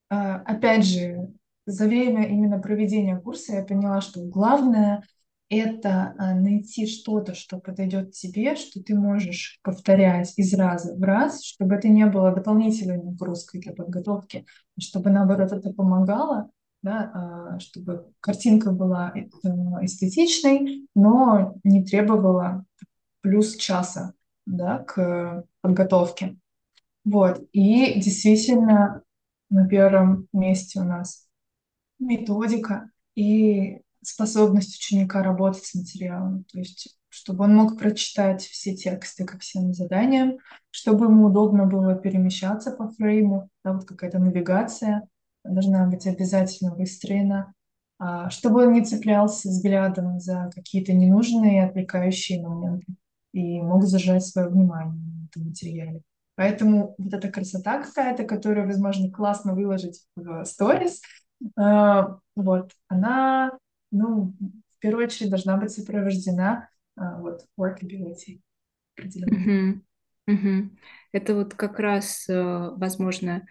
опять 0.08 0.84
же, 0.84 1.32
за 1.66 1.86
время 1.86 2.28
именно 2.28 2.58
проведения 2.58 3.16
курса 3.18 3.54
я 3.54 3.64
поняла, 3.64 4.00
что 4.00 4.20
главное 4.20 5.02
это 5.48 6.14
а, 6.18 6.34
найти 6.34 6.86
что-то, 6.86 7.34
что 7.34 7.58
подойдет 7.58 8.12
тебе, 8.12 8.56
что 8.56 8.82
ты 8.82 8.94
можешь 8.94 9.60
повторять 9.62 10.32
из 10.36 10.54
раза 10.54 10.94
в 10.96 11.02
раз, 11.02 11.44
чтобы 11.44 11.74
это 11.74 11.88
не 11.88 12.06
было 12.06 12.32
дополнительной 12.32 13.02
нагрузкой 13.02 13.60
для 13.60 13.72
подготовки, 13.72 14.46
чтобы 14.78 15.10
наоборот 15.10 15.52
это 15.52 15.72
помогало, 15.72 16.50
да, 16.82 17.10
а, 17.14 17.58
чтобы 17.60 18.10
картинка 18.20 18.72
была 18.72 19.12
э, 19.14 19.26
эстетичной, 19.82 20.86
но 20.94 21.56
не 21.62 21.84
требовала 21.84 22.64
плюс 23.20 23.56
часа 23.56 24.14
да, 24.46 24.78
к 24.78 25.44
подготовке. 25.60 26.36
Вот. 27.04 27.42
И 27.52 28.00
действительно 28.00 29.02
на 29.54 29.68
первом 29.68 30.28
месте 30.32 30.80
у 30.80 30.84
нас 30.84 31.26
методика 31.98 32.90
и 33.14 33.80
способность 34.02 34.76
ученика 34.76 35.22
работать 35.22 35.64
с 35.64 35.74
материалом. 35.74 36.44
То 36.44 36.58
есть 36.58 36.98
чтобы 37.14 37.44
он 37.44 37.54
мог 37.54 37.78
прочитать 37.78 38.42
все 38.42 38.74
тексты 38.74 39.24
ко 39.24 39.38
всем 39.38 39.72
заданиям, 39.72 40.38
чтобы 40.72 41.04
ему 41.04 41.26
удобно 41.26 41.64
было 41.64 41.94
перемещаться 41.94 42.72
по 42.72 42.90
фрейму, 42.90 43.48
да, 43.62 43.74
вот 43.74 43.84
какая-то 43.84 44.18
навигация 44.18 45.06
должна 45.44 45.86
быть 45.86 46.08
обязательно 46.08 46.74
выстроена, 46.74 47.54
а, 48.00 48.30
чтобы 48.30 48.66
он 48.66 48.72
не 48.72 48.84
цеплялся 48.84 49.48
взглядом 49.48 50.18
за 50.18 50.50
какие-то 50.52 50.92
ненужные 50.92 51.64
отвлекающие 51.64 52.42
моменты 52.42 52.96
и 53.32 53.60
мог 53.62 53.84
зажать 53.84 54.26
свое 54.26 54.48
внимание 54.48 55.00
на 55.00 55.26
этом 55.26 55.44
материале. 55.44 56.02
Поэтому 56.36 56.94
вот 56.98 57.14
эта 57.14 57.30
красота 57.30 57.82
какая-то, 57.82 58.24
которую, 58.24 58.66
возможно, 58.66 59.10
классно 59.10 59.54
выложить 59.54 60.04
в 60.16 60.44
сторис, 60.44 61.00
а, 61.56 62.18
вот, 62.34 62.72
она, 62.88 63.52
ну, 63.90 64.34
в 64.40 64.78
первую 64.80 65.06
очередь 65.06 65.30
должна 65.30 65.56
быть 65.56 65.70
сопровождена 65.70 66.68
а, 66.96 67.18
вот 67.18 67.46
workability. 67.58 68.40
Угу. 70.26 70.70
Это 71.12 71.34
вот 71.34 71.54
как 71.54 71.78
раз, 71.78 72.26
э, 72.28 72.70
возможно, 72.76 73.46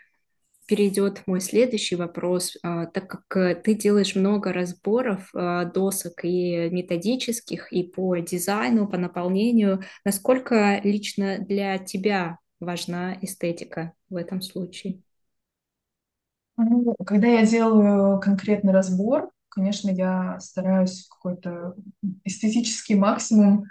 перейдет 0.65 1.21
мой 1.27 1.39
следующий 1.39 1.95
вопрос, 1.95 2.57
а, 2.63 2.87
так 2.87 3.07
как 3.07 3.37
э, 3.37 3.55
ты 3.55 3.75
делаешь 3.75 4.15
много 4.15 4.51
разборов 4.53 5.29
досок 5.33 6.23
и 6.23 6.69
методических, 6.71 7.71
и 7.71 7.83
по 7.83 8.17
дизайну, 8.17 8.87
по 8.87 8.97
наполнению, 8.97 9.83
насколько 10.03 10.81
лично 10.83 11.37
для 11.39 11.77
тебя 11.77 12.39
важна 12.65 13.17
эстетика 13.21 13.93
в 14.09 14.15
этом 14.15 14.41
случае? 14.41 15.01
Ну, 16.57 16.95
когда 17.05 17.27
я 17.27 17.45
делаю 17.45 18.19
конкретный 18.19 18.73
разбор, 18.73 19.31
конечно, 19.49 19.89
я 19.89 20.39
стараюсь 20.39 21.07
какой-то 21.07 21.75
эстетический 22.23 22.95
максимум 22.95 23.65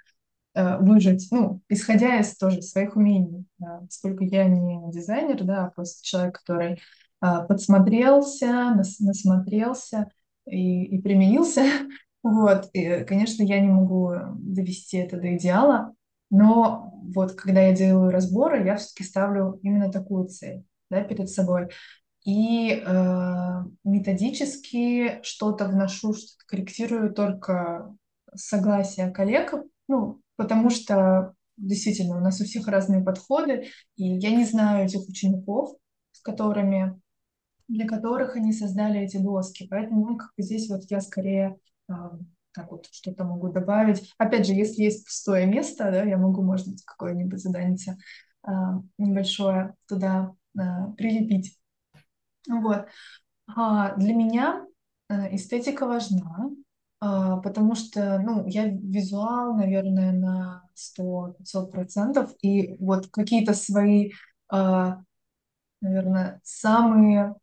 э, 0.54 0.78
выжить, 0.78 1.28
ну, 1.30 1.60
исходя 1.68 2.18
из 2.20 2.36
тоже 2.36 2.62
своих 2.62 2.96
умений, 2.96 3.46
поскольку 3.58 4.24
я 4.24 4.46
не 4.48 4.90
дизайнер, 4.92 5.44
да, 5.44 5.66
а 5.66 5.70
просто 5.70 6.04
человек, 6.04 6.40
который 6.40 6.72
э, 6.74 6.78
подсмотрелся, 7.48 8.46
нас, 8.74 8.98
насмотрелся 9.00 10.08
и, 10.46 10.84
и 10.84 11.00
применился, 11.00 11.62
вот, 12.24 12.68
и, 12.72 13.04
конечно, 13.04 13.42
я 13.44 13.60
не 13.60 13.68
могу 13.68 14.12
довести 14.36 14.98
это 14.98 15.18
до 15.18 15.36
идеала, 15.36 15.94
но 16.32 16.94
вот 17.14 17.32
когда 17.34 17.60
я 17.60 17.74
делаю 17.74 18.10
разборы, 18.10 18.64
я 18.64 18.76
все-таки 18.76 19.04
ставлю 19.04 19.60
именно 19.62 19.92
такую 19.92 20.28
цель, 20.28 20.64
да, 20.90 21.02
перед 21.02 21.28
собой. 21.28 21.68
И 22.24 22.70
э, 22.70 23.62
методически 23.84 25.22
что-то 25.22 25.66
вношу, 25.66 26.14
что-то 26.14 26.46
корректирую 26.46 27.12
только 27.12 27.94
согласие 28.34 29.10
коллег, 29.10 29.52
ну, 29.88 30.22
потому 30.36 30.70
что 30.70 31.34
действительно 31.58 32.16
у 32.16 32.20
нас 32.20 32.40
у 32.40 32.44
всех 32.44 32.66
разные 32.66 33.04
подходы, 33.04 33.66
и 33.96 34.04
я 34.04 34.30
не 34.30 34.46
знаю 34.46 34.86
этих 34.86 35.06
учеников, 35.06 35.76
с 36.12 36.20
которыми, 36.20 36.98
для 37.68 37.86
которых 37.86 38.36
они 38.36 38.54
создали 38.54 39.00
эти 39.00 39.18
доски, 39.18 39.66
поэтому 39.68 40.06
ну, 40.06 40.16
как 40.16 40.30
бы 40.34 40.42
здесь 40.42 40.70
вот 40.70 40.84
я 40.88 41.02
скорее 41.02 41.58
а, 41.88 42.12
так 42.52 42.70
вот 42.70 42.86
что-то 42.90 43.24
могу 43.24 43.50
добавить. 43.50 44.12
Опять 44.18 44.46
же, 44.46 44.52
если 44.52 44.82
есть 44.82 45.04
пустое 45.06 45.46
место, 45.46 45.90
да, 45.90 46.02
я 46.02 46.16
могу, 46.18 46.42
может 46.42 46.68
быть, 46.68 46.84
какое-нибудь 46.84 47.40
задание 47.40 47.76
а, 48.42 48.80
небольшое 48.98 49.74
туда 49.86 50.34
а, 50.58 50.90
прилепить. 50.92 51.58
Вот. 52.48 52.86
А, 53.56 53.94
для 53.96 54.14
меня 54.14 54.66
э, 55.08 55.34
эстетика 55.34 55.86
важна, 55.86 56.50
а, 57.00 57.36
потому 57.38 57.74
что, 57.74 58.18
ну, 58.18 58.46
я 58.46 58.66
визуал, 58.66 59.54
наверное, 59.54 60.12
на 60.12 60.68
100-500%, 60.74 62.34
и 62.42 62.76
вот 62.78 63.08
какие-то 63.08 63.54
свои, 63.54 64.12
наверное, 65.80 66.40
самые 66.44 67.34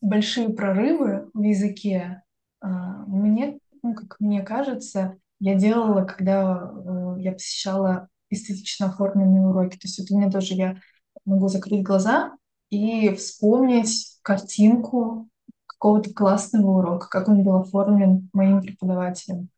большие 0.00 0.50
прорывы 0.50 1.30
в 1.32 1.42
языке 1.42 2.22
мне, 2.60 3.58
ну, 3.82 3.94
как 3.94 4.18
мне 4.20 4.42
кажется, 4.42 5.18
я 5.40 5.54
делала, 5.54 6.04
когда 6.04 6.70
э, 6.72 7.20
я 7.20 7.32
посещала 7.32 8.08
эстетично 8.30 8.86
оформленные 8.86 9.46
уроки. 9.46 9.76
То 9.76 9.88
есть 9.88 10.10
у 10.10 10.16
меня 10.16 10.30
тоже 10.30 10.54
я 10.54 10.80
могу 11.24 11.48
закрыть 11.48 11.82
глаза 11.82 12.32
и 12.70 13.14
вспомнить 13.14 14.18
картинку 14.22 15.28
какого-то 15.66 16.12
классного 16.14 16.78
урока, 16.78 17.08
как 17.08 17.28
он 17.28 17.42
был 17.42 17.56
оформлен 17.56 18.30
моим 18.32 18.60
преподавателем. 18.60 19.48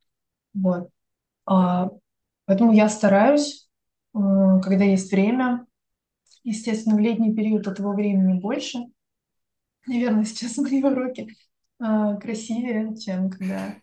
Вот. 0.55 0.89
А, 1.47 1.91
поэтому 2.47 2.73
я 2.73 2.89
стараюсь, 2.89 3.69
э, 4.15 4.19
когда 4.63 4.85
есть 4.85 5.13
время, 5.13 5.67
естественно, 6.45 6.97
в 6.97 7.01
летний 7.01 7.35
период 7.35 7.67
этого 7.67 7.93
времени 7.93 8.41
больше. 8.41 8.79
Наверное, 9.87 10.25
сейчас 10.25 10.57
мои 10.59 10.83
уроки 10.83 11.29
а, 11.79 12.17
красивее, 12.17 12.97
чем 12.97 13.29
когда 13.29 13.75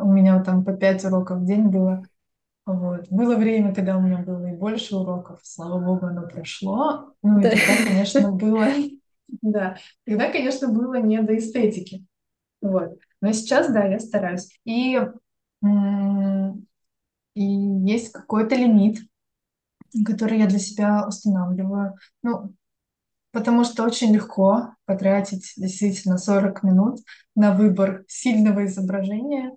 у 0.00 0.10
меня 0.10 0.42
там 0.42 0.64
по 0.64 0.72
пять 0.72 1.04
уроков 1.04 1.38
в 1.38 1.44
день 1.44 1.68
было. 1.68 2.04
Вот. 2.66 3.08
Было 3.10 3.36
время, 3.36 3.74
когда 3.74 3.96
у 3.96 4.00
меня 4.00 4.18
было 4.18 4.46
и 4.46 4.56
больше 4.56 4.96
уроков, 4.96 5.40
слава 5.42 5.80
богу, 5.80 6.06
оно 6.06 6.26
прошло. 6.26 7.14
Ну 7.22 7.40
и 7.40 7.42
тогда, 7.42 7.84
конечно, 7.86 8.32
было... 8.32 8.66
Да, 9.42 9.76
тогда, 10.04 10.30
конечно, 10.30 10.68
было 10.68 10.94
не 11.00 11.22
до 11.22 11.36
эстетики. 11.36 12.04
Вот. 12.60 12.98
Но 13.20 13.32
сейчас, 13.32 13.72
да, 13.72 13.84
я 13.84 13.98
стараюсь. 13.98 14.48
И, 14.64 15.00
и 17.34 17.42
есть 17.42 18.12
какой-то 18.12 18.56
лимит, 18.56 18.98
который 20.04 20.38
я 20.38 20.46
для 20.46 20.58
себя 20.58 21.06
устанавливаю. 21.06 21.94
Ну, 22.22 22.54
потому 23.32 23.64
что 23.64 23.84
очень 23.84 24.12
легко 24.12 24.74
потратить 24.84 25.52
действительно 25.56 26.18
40 26.18 26.62
минут 26.62 27.00
на 27.34 27.54
выбор 27.54 28.04
сильного 28.08 28.66
изображения, 28.66 29.56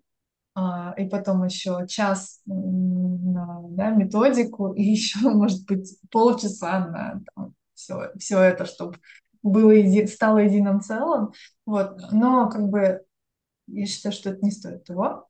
и 0.55 1.05
потом 1.05 1.43
еще 1.43 1.85
час 1.87 2.41
на 2.45 3.61
да, 3.69 3.89
методику, 3.89 4.73
и 4.73 4.83
еще, 4.91 5.19
может 5.29 5.65
быть, 5.65 5.97
полчаса 6.11 6.79
на 6.79 7.21
там, 7.33 7.55
все, 7.73 8.11
все 8.19 8.39
это, 8.39 8.65
чтобы 8.65 8.97
было 9.41 9.71
еди, 9.71 10.07
стало 10.07 10.37
единым 10.39 10.81
целым. 10.81 11.33
Вот. 11.65 11.99
Но 12.11 12.49
как 12.49 12.69
бы 12.69 13.01
я 13.67 13.85
считаю, 13.85 14.13
что 14.13 14.29
это 14.29 14.43
не 14.43 14.51
стоит 14.51 14.85
того. 14.85 15.27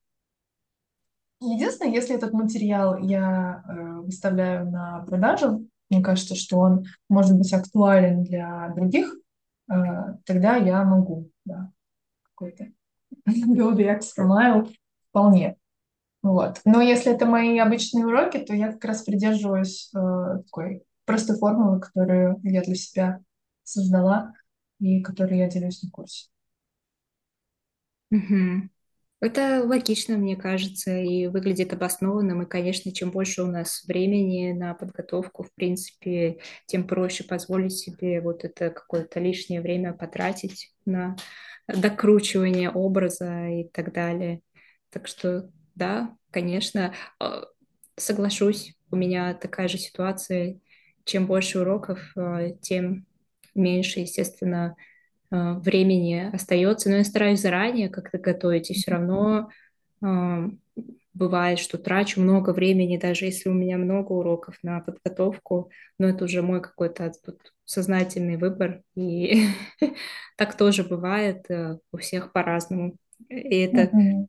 Единственное, 1.42 1.94
если 1.94 2.15
этот 2.15 2.32
материал 2.32 2.98
я 2.98 3.63
э, 3.68 4.00
выставляю 4.01 4.70
на 4.70 5.03
продажу, 5.06 5.68
мне 5.89 6.01
кажется, 6.01 6.36
что 6.36 6.60
он 6.60 6.86
может 7.10 7.38
быть 7.38 7.51
актуален 7.51 8.24
для 8.24 8.70
других, 8.75 9.13
э, 9.70 9.74
тогда 10.25 10.56
я 10.56 10.84
могу, 10.86 11.30
да, 11.44 11.72
какой-то 12.24 12.68
go 13.27 13.75
the 13.75 13.88
extra 13.88 14.25
mile 14.25 14.70
вполне. 15.13 15.57
Вот. 16.23 16.61
Но 16.65 16.81
если 16.81 17.13
это 17.13 17.27
мои 17.27 17.59
обычные 17.59 18.07
уроки, 18.07 18.39
то 18.39 18.55
я 18.55 18.71
как 18.71 18.83
раз 18.85 19.03
придерживаюсь 19.03 19.91
э, 19.93 19.99
такой 20.45 20.83
простой 21.05 21.37
формулы, 21.37 21.79
которую 21.79 22.39
я 22.43 22.61
для 22.63 22.75
себя 22.75 23.19
создала 23.63 24.33
и 24.79 25.01
которой 25.01 25.37
я 25.37 25.49
делюсь 25.49 25.83
на 25.83 25.91
курсе. 25.91 26.29
Угу. 28.09 28.69
Это 29.19 29.63
логично, 29.65 30.17
мне 30.17 30.35
кажется, 30.35 30.97
и 30.97 31.27
выглядит 31.27 31.73
обоснованным. 31.73 32.41
И, 32.41 32.49
конечно, 32.49 32.91
чем 32.91 33.11
больше 33.11 33.43
у 33.43 33.47
нас 33.47 33.83
времени 33.85 34.51
на 34.53 34.73
подготовку, 34.73 35.43
в 35.43 35.53
принципе, 35.53 36.39
тем 36.67 36.87
проще 36.87 37.23
позволить 37.23 37.73
себе 37.73 38.21
вот 38.21 38.43
это 38.43 38.69
какое-то 38.69 39.19
лишнее 39.19 39.61
время 39.61 39.93
потратить 39.93 40.73
на 40.85 41.15
докручивание 41.67 42.69
образа 42.69 43.47
и 43.47 43.63
так 43.69 43.93
далее. 43.93 44.41
Так 44.94 45.08
что, 45.08 45.50
да, 45.74 46.16
конечно, 46.29 46.94
а, 47.20 47.46
соглашусь, 47.96 48.75
у 48.92 48.96
меня 48.96 49.34
такая 49.34 49.68
же 49.68 49.79
ситуация. 49.79 50.60
Чем 51.03 51.25
больше 51.25 51.60
уроков, 51.60 52.00
а, 52.16 52.51
тем 52.62 53.08
меньше, 53.56 54.01
естественно, 54.01 54.75
а, 55.32 55.56
времени 55.56 56.29
остается. 56.32 56.90
Но 56.90 56.98
я 56.98 57.03
стараюсь 57.03 57.42
заранее 57.42 57.90
как-то 57.90 58.20
готовить, 58.20 58.70
и 58.70 58.75
все 58.75 58.92
равно 58.92 59.50
бывает, 61.14 61.60
что 61.60 61.77
трачу 61.77 62.20
много 62.20 62.51
времени, 62.51 62.98
даже 62.98 63.25
если 63.25 63.48
у 63.50 63.53
меня 63.53 63.77
много 63.77 64.12
уроков 64.12 64.58
на 64.64 64.82
подготовку, 64.82 65.70
но 65.98 66.08
это 66.08 66.25
уже 66.25 66.42
мой 66.42 66.62
какой-то 66.62 67.12
сознательный 67.64 68.36
выбор, 68.36 68.82
и 68.96 69.46
так 70.38 70.58
тоже 70.58 70.84
бывает 70.84 71.46
э, 71.50 71.77
у 71.92 71.98
всех 71.98 72.34
по-разному. 72.34 72.98
И 73.29 73.60
это 73.60 73.92
Э, 73.94 74.25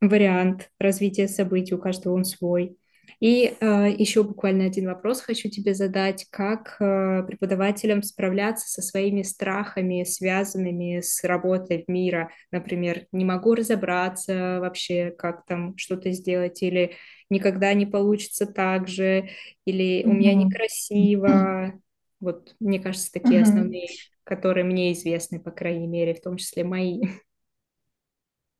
вариант 0.00 0.70
развития 0.78 1.28
событий, 1.28 1.74
у 1.74 1.78
каждого 1.78 2.14
он 2.14 2.24
свой. 2.24 2.76
И 3.22 3.54
э, 3.60 3.94
еще 3.96 4.24
буквально 4.24 4.64
один 4.64 4.86
вопрос 4.86 5.20
хочу 5.20 5.48
тебе 5.48 5.74
задать. 5.74 6.26
Как 6.30 6.76
э, 6.80 7.22
преподавателям 7.24 8.02
справляться 8.02 8.68
со 8.68 8.82
своими 8.82 9.22
страхами, 9.22 10.02
связанными 10.02 11.00
с 11.00 11.22
работой 11.22 11.84
в 11.86 11.90
мира? 11.90 12.30
Например, 12.50 13.06
не 13.12 13.24
могу 13.24 13.54
разобраться 13.54 14.58
вообще, 14.60 15.12
как 15.16 15.44
там 15.46 15.76
что-то 15.76 16.10
сделать, 16.10 16.62
или 16.62 16.94
никогда 17.30 17.72
не 17.74 17.86
получится 17.86 18.44
так 18.44 18.88
же, 18.88 19.28
или 19.64 20.02
у 20.04 20.12
меня 20.12 20.34
некрасиво. 20.34 21.80
Вот, 22.18 22.56
мне 22.58 22.80
кажется, 22.80 23.12
такие 23.12 23.42
основные, 23.42 23.86
которые 24.24 24.64
мне 24.64 24.92
известны, 24.92 25.38
по 25.38 25.52
крайней 25.52 25.86
мере, 25.86 26.14
в 26.14 26.20
том 26.20 26.36
числе 26.38 26.64
мои. 26.64 27.02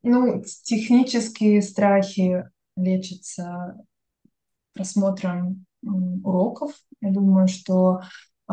Ну, 0.03 0.43
технические 0.65 1.62
страхи 1.62 2.49
лечатся 2.77 3.77
просмотром 4.75 5.67
уроков. 5.83 6.73
Я 7.01 7.12
думаю, 7.12 7.49
что 7.49 8.01
э, 8.49 8.53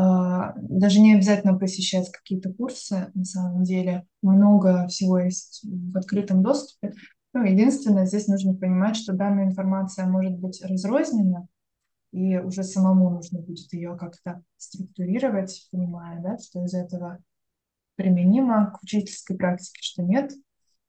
даже 0.56 1.00
не 1.00 1.16
обязательно 1.16 1.58
посещать 1.58 2.12
какие-то 2.12 2.54
курсы. 2.54 3.12
На 3.14 3.26
самом 3.26 3.64
деле 3.64 4.06
много 4.22 4.88
всего 4.88 5.20
есть 5.20 5.62
в 5.64 5.98
открытом 5.98 6.44
доступе. 6.44 6.94
Ну, 7.34 7.44
единственное, 7.44 8.06
здесь 8.06 8.28
нужно 8.28 8.54
понимать, 8.54 8.96
что 8.96 9.14
данная 9.14 9.46
информация 9.46 10.08
может 10.08 10.38
быть 10.40 10.64
разрознена, 10.64 11.48
и 12.12 12.38
уже 12.38 12.64
самому 12.64 13.12
нужно 13.12 13.40
будет 13.40 13.72
ее 13.72 13.96
как-то 13.98 14.42
структурировать, 14.58 15.68
понимая, 15.72 16.22
да, 16.22 16.38
что 16.40 16.64
из 16.66 16.74
этого 16.74 17.20
применимо 17.96 18.72
к 18.72 18.82
учительской 18.82 19.38
практике, 19.38 19.80
что 19.82 20.02
нет. 20.02 20.32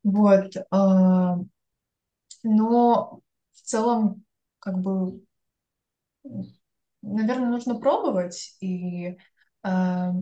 Вот. 0.03 0.55
А, 0.71 1.37
но 2.43 3.21
в 3.53 3.61
целом, 3.63 4.25
как 4.59 4.81
бы, 4.81 5.23
наверное, 7.03 7.51
нужно 7.51 7.79
пробовать. 7.79 8.57
И 8.61 9.17
а, 9.63 10.15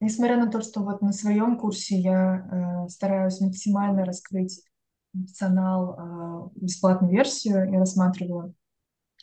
несмотря 0.00 0.36
на 0.36 0.50
то, 0.50 0.60
что 0.60 0.82
вот 0.82 1.00
на 1.02 1.12
своем 1.12 1.58
курсе 1.58 1.98
я 1.98 2.84
э, 2.86 2.88
стараюсь 2.88 3.40
максимально 3.40 4.04
раскрыть 4.04 4.62
функционал 5.12 5.94
а, 5.98 6.50
бесплатную 6.54 7.12
версию, 7.12 7.70
я 7.72 7.78
рассматриваю 7.78 8.54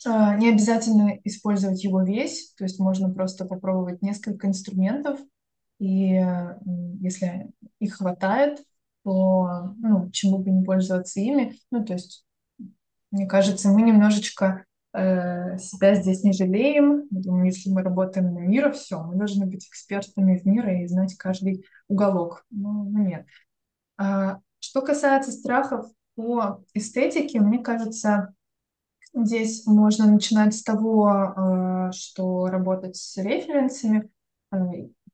не 0.04 0.48
обязательно 0.48 1.20
использовать 1.22 1.84
его 1.84 2.02
весь, 2.02 2.54
то 2.54 2.64
есть 2.64 2.80
можно 2.80 3.08
просто 3.14 3.44
попробовать 3.44 4.02
несколько 4.02 4.48
инструментов, 4.48 5.20
и 5.78 6.20
если 7.00 7.52
их 7.78 7.94
хватает, 7.98 8.64
то 9.04 9.74
ну, 9.78 10.06
почему 10.06 10.38
бы 10.38 10.50
не 10.50 10.64
пользоваться 10.64 11.20
ими? 11.20 11.58
Ну, 11.70 11.84
то 11.84 11.94
есть, 11.94 12.24
мне 13.10 13.26
кажется, 13.26 13.68
мы 13.68 13.82
немножечко 13.82 14.64
э, 14.92 15.58
себя 15.58 15.94
здесь 15.94 16.22
не 16.22 16.32
жалеем. 16.32 17.06
Думаю, 17.10 17.46
если 17.46 17.70
мы 17.70 17.82
работаем 17.82 18.32
на 18.32 18.40
мира, 18.40 18.72
все, 18.72 19.02
мы 19.02 19.16
должны 19.16 19.46
быть 19.46 19.66
экспертами 19.66 20.38
в 20.38 20.44
мире 20.44 20.84
и 20.84 20.88
знать 20.88 21.16
каждый 21.16 21.64
уголок. 21.88 22.44
Ну, 22.50 22.84
ну 22.84 22.98
нет. 23.04 23.26
А, 23.96 24.38
что 24.60 24.82
касается 24.82 25.32
страхов 25.32 25.86
по 26.14 26.62
эстетике, 26.74 27.40
мне 27.40 27.58
кажется, 27.58 28.34
Здесь 29.14 29.66
можно 29.66 30.06
начинать 30.06 30.54
с 30.54 30.62
того, 30.62 31.10
э, 31.10 31.92
что 31.92 32.46
работать 32.46 32.96
с 32.96 33.18
референсами. 33.18 34.08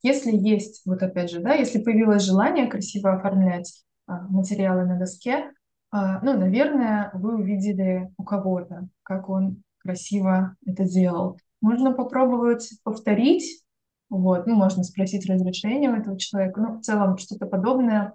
Если 0.03 0.37
есть, 0.37 0.83
вот 0.87 1.03
опять 1.03 1.31
же, 1.31 1.41
да, 1.41 1.55
если 1.55 1.83
появилось 1.83 2.23
желание 2.23 2.67
красиво 2.67 3.15
оформлять 3.15 3.85
э, 4.09 4.13
материалы 4.29 4.85
на 4.85 4.99
доске, 4.99 5.53
ну, 5.91 6.39
наверное, 6.39 7.11
вы 7.15 7.37
увидели 7.37 8.13
у 8.19 8.23
кого-то, 8.23 8.89
как 9.03 9.31
он 9.31 9.63
красиво 9.79 10.55
это 10.67 10.85
делал. 10.85 11.39
Можно 11.63 11.93
попробовать 11.93 12.75
повторить, 12.83 13.65
вот, 14.11 14.47
ну, 14.47 14.55
можно 14.55 14.85
спросить 14.85 15.25
разрешение 15.31 15.91
у 15.91 15.95
этого 15.95 16.19
человека, 16.19 16.61
ну, 16.61 16.77
в 16.77 16.83
целом 16.83 17.17
что-то 17.17 17.47
подобное. 17.47 18.13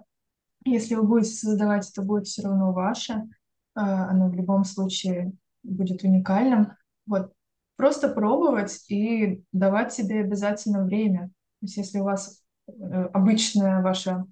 Если 0.64 0.94
вы 0.94 1.02
будете 1.02 1.32
создавать, 1.32 1.90
это 1.90 2.02
будет 2.02 2.28
все 2.28 2.42
равно 2.42 2.72
ваше, 2.72 3.28
оно 3.74 4.28
в 4.28 4.34
любом 4.34 4.62
случае 4.62 5.32
будет 5.64 6.04
уникальным. 6.04 6.74
Вот. 7.08 7.32
Просто 7.74 8.08
пробовать 8.08 8.84
и 8.88 9.42
давать 9.50 9.92
себе 9.92 10.20
обязательно 10.20 10.84
время. 10.84 11.32
То 11.64 11.66
есть 11.66 11.76
если 11.78 12.00
у 12.00 12.04
вас 12.04 12.42
э, 12.66 12.72
обычная 13.14 13.80
ваша 13.80 14.26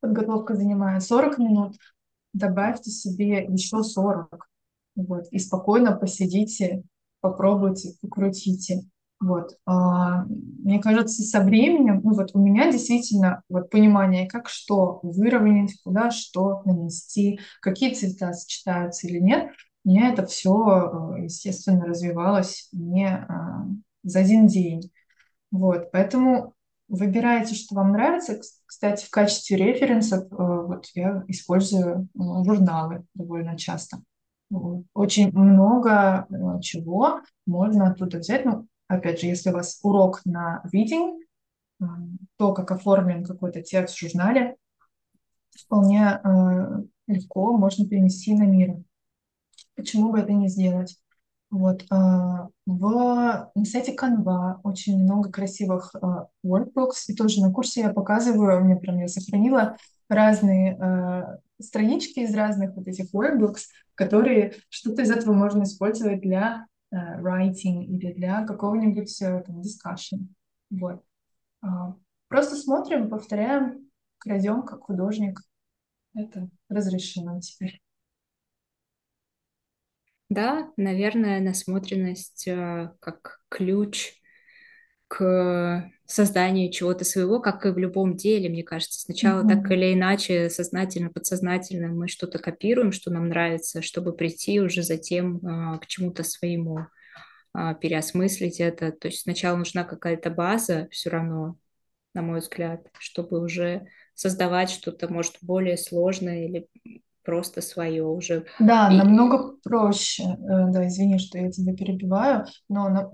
подготовка 0.00 0.56
занимает 0.56 1.04
40 1.04 1.38
минут, 1.38 1.76
добавьте 2.32 2.90
себе 2.90 3.44
еще 3.44 3.84
40. 3.84 4.48
Вот. 4.96 5.28
И 5.30 5.38
спокойно 5.38 5.92
посидите, 5.92 6.82
попробуйте, 7.20 7.94
покрутите. 8.02 8.82
Вот. 9.20 9.56
А, 9.66 10.24
мне 10.24 10.80
кажется, 10.80 11.22
со 11.22 11.44
временем, 11.44 12.00
ну 12.02 12.14
вот 12.14 12.30
у 12.34 12.40
меня 12.40 12.72
действительно 12.72 13.42
вот 13.48 13.70
понимание, 13.70 14.28
как 14.28 14.48
что 14.48 14.98
выровнять, 15.04 15.80
куда 15.84 16.10
что 16.10 16.62
нанести, 16.64 17.38
какие 17.60 17.94
цвета 17.94 18.32
сочетаются 18.32 19.06
или 19.06 19.20
нет, 19.20 19.52
у 19.84 19.90
меня 19.90 20.12
это 20.12 20.26
все, 20.26 21.14
э, 21.16 21.22
естественно, 21.24 21.86
развивалось 21.86 22.68
не 22.72 23.06
а, 23.06 23.64
за 24.02 24.18
один 24.18 24.48
день. 24.48 24.90
Вот, 25.50 25.90
поэтому 25.92 26.54
выбирайте, 26.88 27.54
что 27.54 27.74
вам 27.74 27.92
нравится. 27.92 28.40
Кстати, 28.66 29.06
в 29.06 29.10
качестве 29.10 29.56
референсов 29.56 30.24
э, 30.24 30.26
вот 30.30 30.86
я 30.94 31.24
использую 31.28 32.02
э, 32.02 32.44
журналы 32.44 33.04
довольно 33.14 33.56
часто. 33.56 34.02
Очень 34.94 35.30
много 35.32 36.26
чего 36.62 37.20
можно 37.46 37.90
оттуда 37.90 38.18
взять. 38.18 38.46
Ну, 38.46 38.66
опять 38.86 39.20
же, 39.20 39.26
если 39.26 39.50
у 39.50 39.52
вас 39.52 39.78
урок 39.82 40.22
на 40.24 40.62
reading, 40.74 41.18
то, 42.38 42.54
как 42.54 42.70
оформлен 42.70 43.24
какой-то 43.24 43.62
текст 43.62 43.94
в 43.94 44.00
журнале, 44.00 44.56
вполне 45.54 46.20
легко 47.06 47.56
можно 47.58 47.86
перенести 47.86 48.34
на 48.34 48.44
мир. 48.44 48.76
Почему 49.76 50.12
бы 50.12 50.20
это 50.20 50.32
не 50.32 50.48
сделать? 50.48 50.98
Вот, 51.50 51.86
а, 51.90 52.48
в, 52.66 53.52
сайте 53.64 53.94
Canva 53.94 54.60
очень 54.64 55.02
много 55.02 55.30
красивых 55.30 55.94
а, 55.94 56.28
workbooks, 56.44 57.06
и 57.08 57.14
тоже 57.14 57.40
на 57.40 57.50
курсе 57.50 57.80
я 57.80 57.92
показываю, 57.92 58.62
мне 58.62 58.76
прям 58.76 58.98
я 58.98 59.08
сохранила 59.08 59.78
разные 60.10 60.76
а, 60.76 61.38
странички 61.58 62.20
из 62.20 62.34
разных 62.34 62.76
вот 62.76 62.86
этих 62.86 63.14
workbooks, 63.14 63.62
которые 63.94 64.56
что-то 64.68 65.02
из 65.02 65.10
этого 65.10 65.32
можно 65.32 65.62
использовать 65.62 66.20
для 66.20 66.66
writing 66.90 67.84
или 67.84 68.12
для 68.14 68.46
какого-нибудь 68.46 69.20
э, 69.20 69.42
там, 69.44 69.60
discussion. 69.60 70.28
Вот. 70.70 71.02
Просто 72.28 72.56
смотрим, 72.56 73.10
повторяем, 73.10 73.90
крадем 74.16 74.62
как 74.62 74.84
художник. 74.84 75.38
Это 76.14 76.48
разрешено 76.70 77.40
теперь. 77.40 77.82
Да, 80.38 80.70
наверное, 80.76 81.40
насмотренность 81.40 82.46
э, 82.46 82.92
как 83.00 83.40
ключ 83.48 84.12
к 85.08 85.90
созданию 86.06 86.70
чего-то 86.70 87.04
своего, 87.04 87.40
как 87.40 87.66
и 87.66 87.70
в 87.70 87.76
любом 87.76 88.14
деле, 88.14 88.48
мне 88.48 88.62
кажется. 88.62 89.00
Сначала 89.00 89.42
mm-hmm. 89.42 89.48
так 89.48 89.70
или 89.72 89.94
иначе, 89.94 90.48
сознательно, 90.48 91.10
подсознательно 91.10 91.88
мы 91.88 92.06
что-то 92.06 92.38
копируем, 92.38 92.92
что 92.92 93.10
нам 93.10 93.30
нравится, 93.30 93.82
чтобы 93.82 94.12
прийти 94.12 94.60
уже 94.60 94.84
затем 94.84 95.40
а, 95.44 95.78
к 95.78 95.88
чему-то 95.88 96.22
своему, 96.22 96.86
а, 97.52 97.74
переосмыслить 97.74 98.60
это. 98.60 98.92
То 98.92 99.08
есть 99.08 99.22
сначала 99.22 99.56
нужна 99.56 99.82
какая-то 99.82 100.30
база 100.30 100.86
все 100.92 101.10
равно, 101.10 101.56
на 102.14 102.22
мой 102.22 102.38
взгляд, 102.38 102.86
чтобы 103.00 103.40
уже 103.40 103.88
создавать 104.14 104.70
что-то, 104.70 105.12
может, 105.12 105.38
более 105.42 105.76
сложное 105.76 106.46
или 106.46 106.68
просто 107.28 107.60
свое 107.60 108.06
уже. 108.06 108.46
Да, 108.58 108.88
и... 108.90 108.96
намного 108.96 109.52
проще. 109.62 110.22
Э, 110.22 110.70
да, 110.70 110.88
извини, 110.88 111.18
что 111.18 111.36
я 111.36 111.50
тебя 111.50 111.74
перебиваю, 111.74 112.46
но 112.70 112.88
на... 112.88 113.10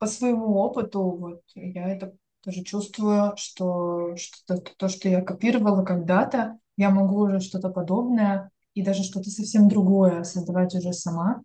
по 0.00 0.06
своему 0.08 0.56
опыту 0.56 1.02
вот 1.12 1.42
я 1.54 1.88
это 1.90 2.12
тоже 2.42 2.64
чувствую, 2.64 3.34
что, 3.36 4.16
что 4.16 4.56
то, 4.56 4.88
что 4.88 5.08
я 5.08 5.22
копировала 5.22 5.84
когда-то, 5.84 6.58
я 6.76 6.90
могу 6.90 7.20
уже 7.20 7.38
что-то 7.38 7.68
подобное 7.68 8.50
и 8.74 8.82
даже 8.82 9.04
что-то 9.04 9.30
совсем 9.30 9.68
другое 9.68 10.24
создавать 10.24 10.74
уже 10.74 10.92
сама. 10.92 11.42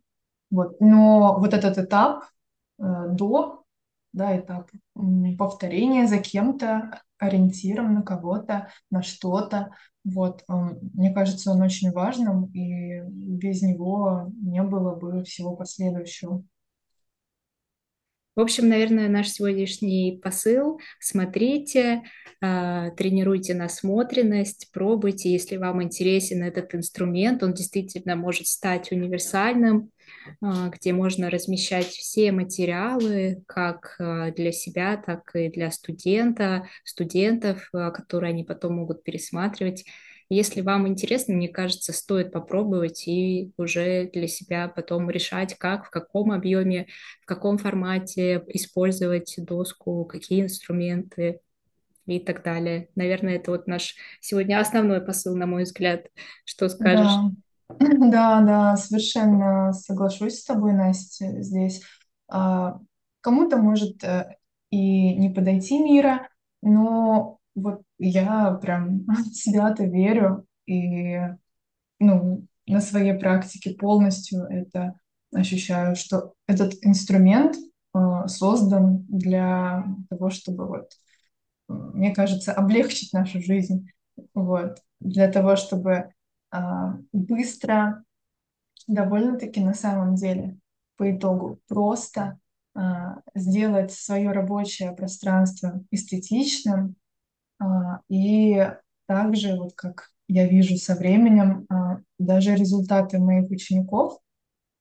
Вот. 0.50 0.82
Но 0.82 1.38
вот 1.38 1.54
этот 1.54 1.78
этап 1.78 2.24
э, 2.80 2.84
до, 3.12 3.62
да, 4.12 4.36
этап 4.36 4.72
повторения 5.38 6.08
за 6.08 6.18
кем-то, 6.18 7.00
ориентиром 7.18 7.94
на 7.94 8.02
кого-то, 8.02 8.70
на 8.92 9.02
что-то, 9.02 9.72
вот, 10.04 10.44
мне 10.48 11.12
кажется, 11.14 11.52
он 11.52 11.62
очень 11.62 11.92
важным, 11.92 12.46
и 12.54 13.02
без 13.02 13.64
него 13.64 14.32
не 14.40 14.62
было 14.62 14.96
бы 14.96 15.24
всего 15.24 15.56
последующего. 15.56 16.44
В 18.36 18.42
общем, 18.42 18.68
наверное, 18.68 19.08
наш 19.08 19.30
сегодняшний 19.30 20.20
посыл– 20.22 20.80
смотрите, 21.00 22.04
а, 22.42 22.92
тренируйте 22.92 23.54
насмотренность, 23.54 24.72
пробуйте, 24.74 25.32
если 25.32 25.56
вам 25.56 25.82
интересен 25.82 26.44
этот 26.44 26.76
инструмент, 26.76 27.44
он 27.44 27.54
действительно 27.54 28.18
может 28.18 28.48
стать 28.48 28.92
универсальным, 28.92 29.90
где 30.42 30.94
можно 30.94 31.30
размещать 31.30 31.88
все 31.88 32.32
материалы, 32.32 33.44
как 33.48 33.96
а, 34.00 34.32
для 34.32 34.52
себя, 34.52 34.98
так 34.98 35.36
и 35.36 35.50
для 35.50 35.72
студента, 35.72 36.68
студентов, 36.84 37.70
которые 37.72 38.32
они 38.32 38.44
потом 38.44 38.76
могут 38.76 39.04
пересматривать. 39.04 39.86
Если 40.28 40.62
вам 40.62 40.88
интересно, 40.88 41.36
мне 41.36 41.50
кажется, 41.50 41.94
стоит 41.94 42.32
попробовать 42.32 43.08
и 43.08 43.52
уже 43.58 44.10
для 44.12 44.28
себя 44.28 44.68
потом 44.68 45.08
решать, 45.10 45.56
как, 45.56 45.86
в 45.86 45.90
каком 45.92 46.32
объеме, 46.32 46.88
в 47.22 47.26
каком 47.28 47.60
формате 47.60 48.44
использовать 48.48 49.36
доску, 49.38 50.04
какие 50.06 50.42
инструменты 50.42 51.42
и 52.08 52.20
так 52.20 52.44
далее. 52.44 52.90
Наверное, 52.96 53.36
это 53.36 53.52
вот 53.52 53.68
наш 53.68 53.96
сегодня 54.20 54.60
основной 54.60 55.00
посыл, 55.00 55.36
на 55.36 55.46
мой 55.46 55.64
взгляд. 55.64 56.08
Что 56.44 56.70
скажешь? 56.70 57.06
Да, 57.06 57.32
да, 57.80 58.42
да 58.42 58.78
совершенно 58.78 59.74
соглашусь 59.74 60.40
с 60.40 60.46
тобой, 60.46 60.74
Настя, 60.74 61.42
здесь. 61.42 61.82
А, 62.28 62.80
кому-то 63.22 63.58
может 63.58 64.04
э, 64.04 64.36
и 64.70 65.16
не 65.16 65.30
подойти 65.30 65.80
мира, 65.80 66.28
но 66.62 67.40
вот 67.56 67.82
я 67.98 68.54
прям 68.62 69.06
свято 69.34 69.84
верю 69.86 70.46
и 70.68 71.20
ну, 72.00 72.48
на 72.68 72.82
своей 72.82 73.14
практике 73.18 73.76
полностью 73.76 74.44
это 74.44 74.96
ощущаю, 75.34 75.96
что 75.96 76.34
этот 76.48 76.74
инструмент 76.82 77.56
э, 77.58 78.00
создан 78.28 79.06
для 79.10 79.86
того, 80.10 80.30
чтобы 80.30 80.68
вот, 80.68 80.92
мне 81.68 82.14
кажется, 82.14 82.54
облегчить 82.54 83.14
нашу 83.14 83.42
жизнь, 83.42 83.90
вот, 84.34 84.78
для 85.00 85.32
того, 85.32 85.56
чтобы 85.56 86.12
быстро, 87.12 88.04
довольно-таки 88.88 89.62
на 89.62 89.74
самом 89.74 90.16
деле, 90.16 90.58
по 90.98 91.12
итогу, 91.12 91.60
просто 91.68 92.40
э, 92.76 92.80
сделать 93.34 93.92
свое 93.92 94.32
рабочее 94.32 94.92
пространство 94.94 95.84
эстетичным, 95.92 96.96
а, 97.60 98.02
и 98.10 98.70
также, 99.06 99.56
вот 99.56 99.74
как 99.76 100.12
я 100.28 100.48
вижу 100.48 100.78
со 100.78 100.96
временем, 100.96 101.66
а, 101.70 102.00
даже 102.20 102.56
результаты 102.56 103.20
моих 103.20 103.50
учеников, 103.50 104.20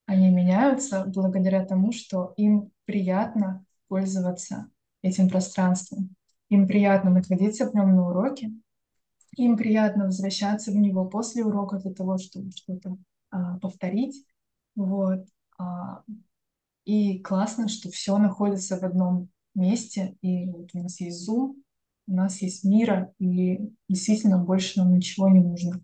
они 0.06 0.30
меняются 0.30 1.04
благодаря 1.06 1.64
тому, 1.64 1.92
что 1.92 2.34
им 2.36 2.70
приятно 2.84 3.64
пользоваться 3.88 4.68
этим 5.02 5.28
пространством. 5.28 6.14
Им 6.50 6.66
приятно 6.66 7.10
находиться 7.10 7.70
в 7.70 7.74
нем 7.74 7.94
на 7.96 8.08
уроке, 8.08 8.52
им 9.36 9.56
приятно 9.56 10.06
возвращаться 10.06 10.70
в 10.70 10.76
него 10.76 11.04
после 11.06 11.44
урока 11.44 11.78
для 11.78 11.92
того, 11.92 12.18
чтобы 12.18 12.50
что-то 12.52 12.96
а, 13.30 13.58
повторить. 13.58 14.24
Вот. 14.74 15.26
А, 15.58 16.02
и 16.84 17.18
классно, 17.20 17.68
что 17.68 17.90
все 17.90 18.18
находится 18.18 18.78
в 18.78 18.82
одном 18.82 19.28
месте. 19.54 20.16
И 20.20 20.46
вот 20.46 20.70
у 20.74 20.78
нас 20.82 21.00
есть 21.00 21.28
Zoom, 21.28 21.54
у 22.06 22.12
нас 22.12 22.42
есть 22.42 22.64
мира, 22.64 23.12
и 23.18 23.60
действительно 23.88 24.38
больше 24.38 24.78
нам 24.78 24.94
ничего 24.94 25.28
не 25.28 25.40
нужно. 25.40 25.80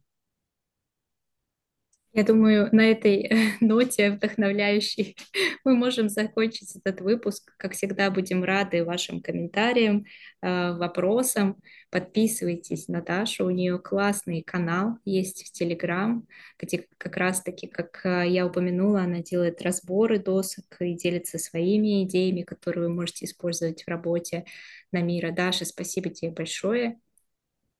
Я 2.12 2.25
думаю, 2.25 2.68
на 2.73 2.90
этой 2.90 3.31
ноте 3.61 4.11
вдохновляющей 4.11 5.16
мы 5.64 5.77
можем 5.77 6.09
закончить 6.09 6.75
этот 6.75 7.01
выпуск. 7.03 7.53
Как 7.57 7.73
всегда, 7.73 8.11
будем 8.11 8.42
рады 8.42 8.85
вашим 8.85 9.23
комментариям, 9.23 10.05
э, 10.42 10.73
вопросам. 10.73 11.57
Подписывайтесь 11.90 12.88
на 12.88 13.01
Дашу, 13.01 13.46
у 13.46 13.51
нее 13.51 13.79
классный 13.79 14.42
канал 14.42 14.99
есть 15.05 15.44
в 15.46 15.53
Телеграм, 15.53 16.27
где 16.59 16.87
как 16.99 17.16
раз-таки, 17.16 17.68
как 17.68 18.01
э, 18.05 18.29
я 18.29 18.44
упомянула, 18.46 19.03
она 19.03 19.20
делает 19.20 19.62
разборы 19.62 20.18
досок 20.18 20.64
и 20.81 20.94
делится 20.94 21.38
своими 21.38 22.03
идеями, 22.05 22.42
которые 22.42 22.88
вы 22.88 22.94
можете 22.94 23.27
использовать 23.27 23.85
в 23.85 23.88
работе 23.88 24.44
на 24.90 25.01
мира. 25.01 25.31
Даша, 25.31 25.64
спасибо 25.64 26.11
тебе 26.11 26.33
большое. 26.33 26.99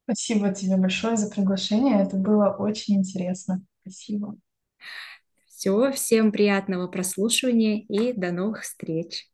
Спасибо 0.05 0.53
тебе 0.55 0.77
большое 0.77 1.17
за 1.17 1.31
приглашение. 1.31 2.03
Это 2.03 2.17
было 2.17 2.51
очень 2.59 2.97
интересно. 2.97 3.65
Спасибо. 3.83 4.37
Все, 5.47 5.93
всем 5.93 6.33
приятного 6.33 6.89
прослушивания 6.89 7.83
и 7.83 8.13
до 8.13 8.33
новых 8.33 8.63
встреч. 8.63 9.30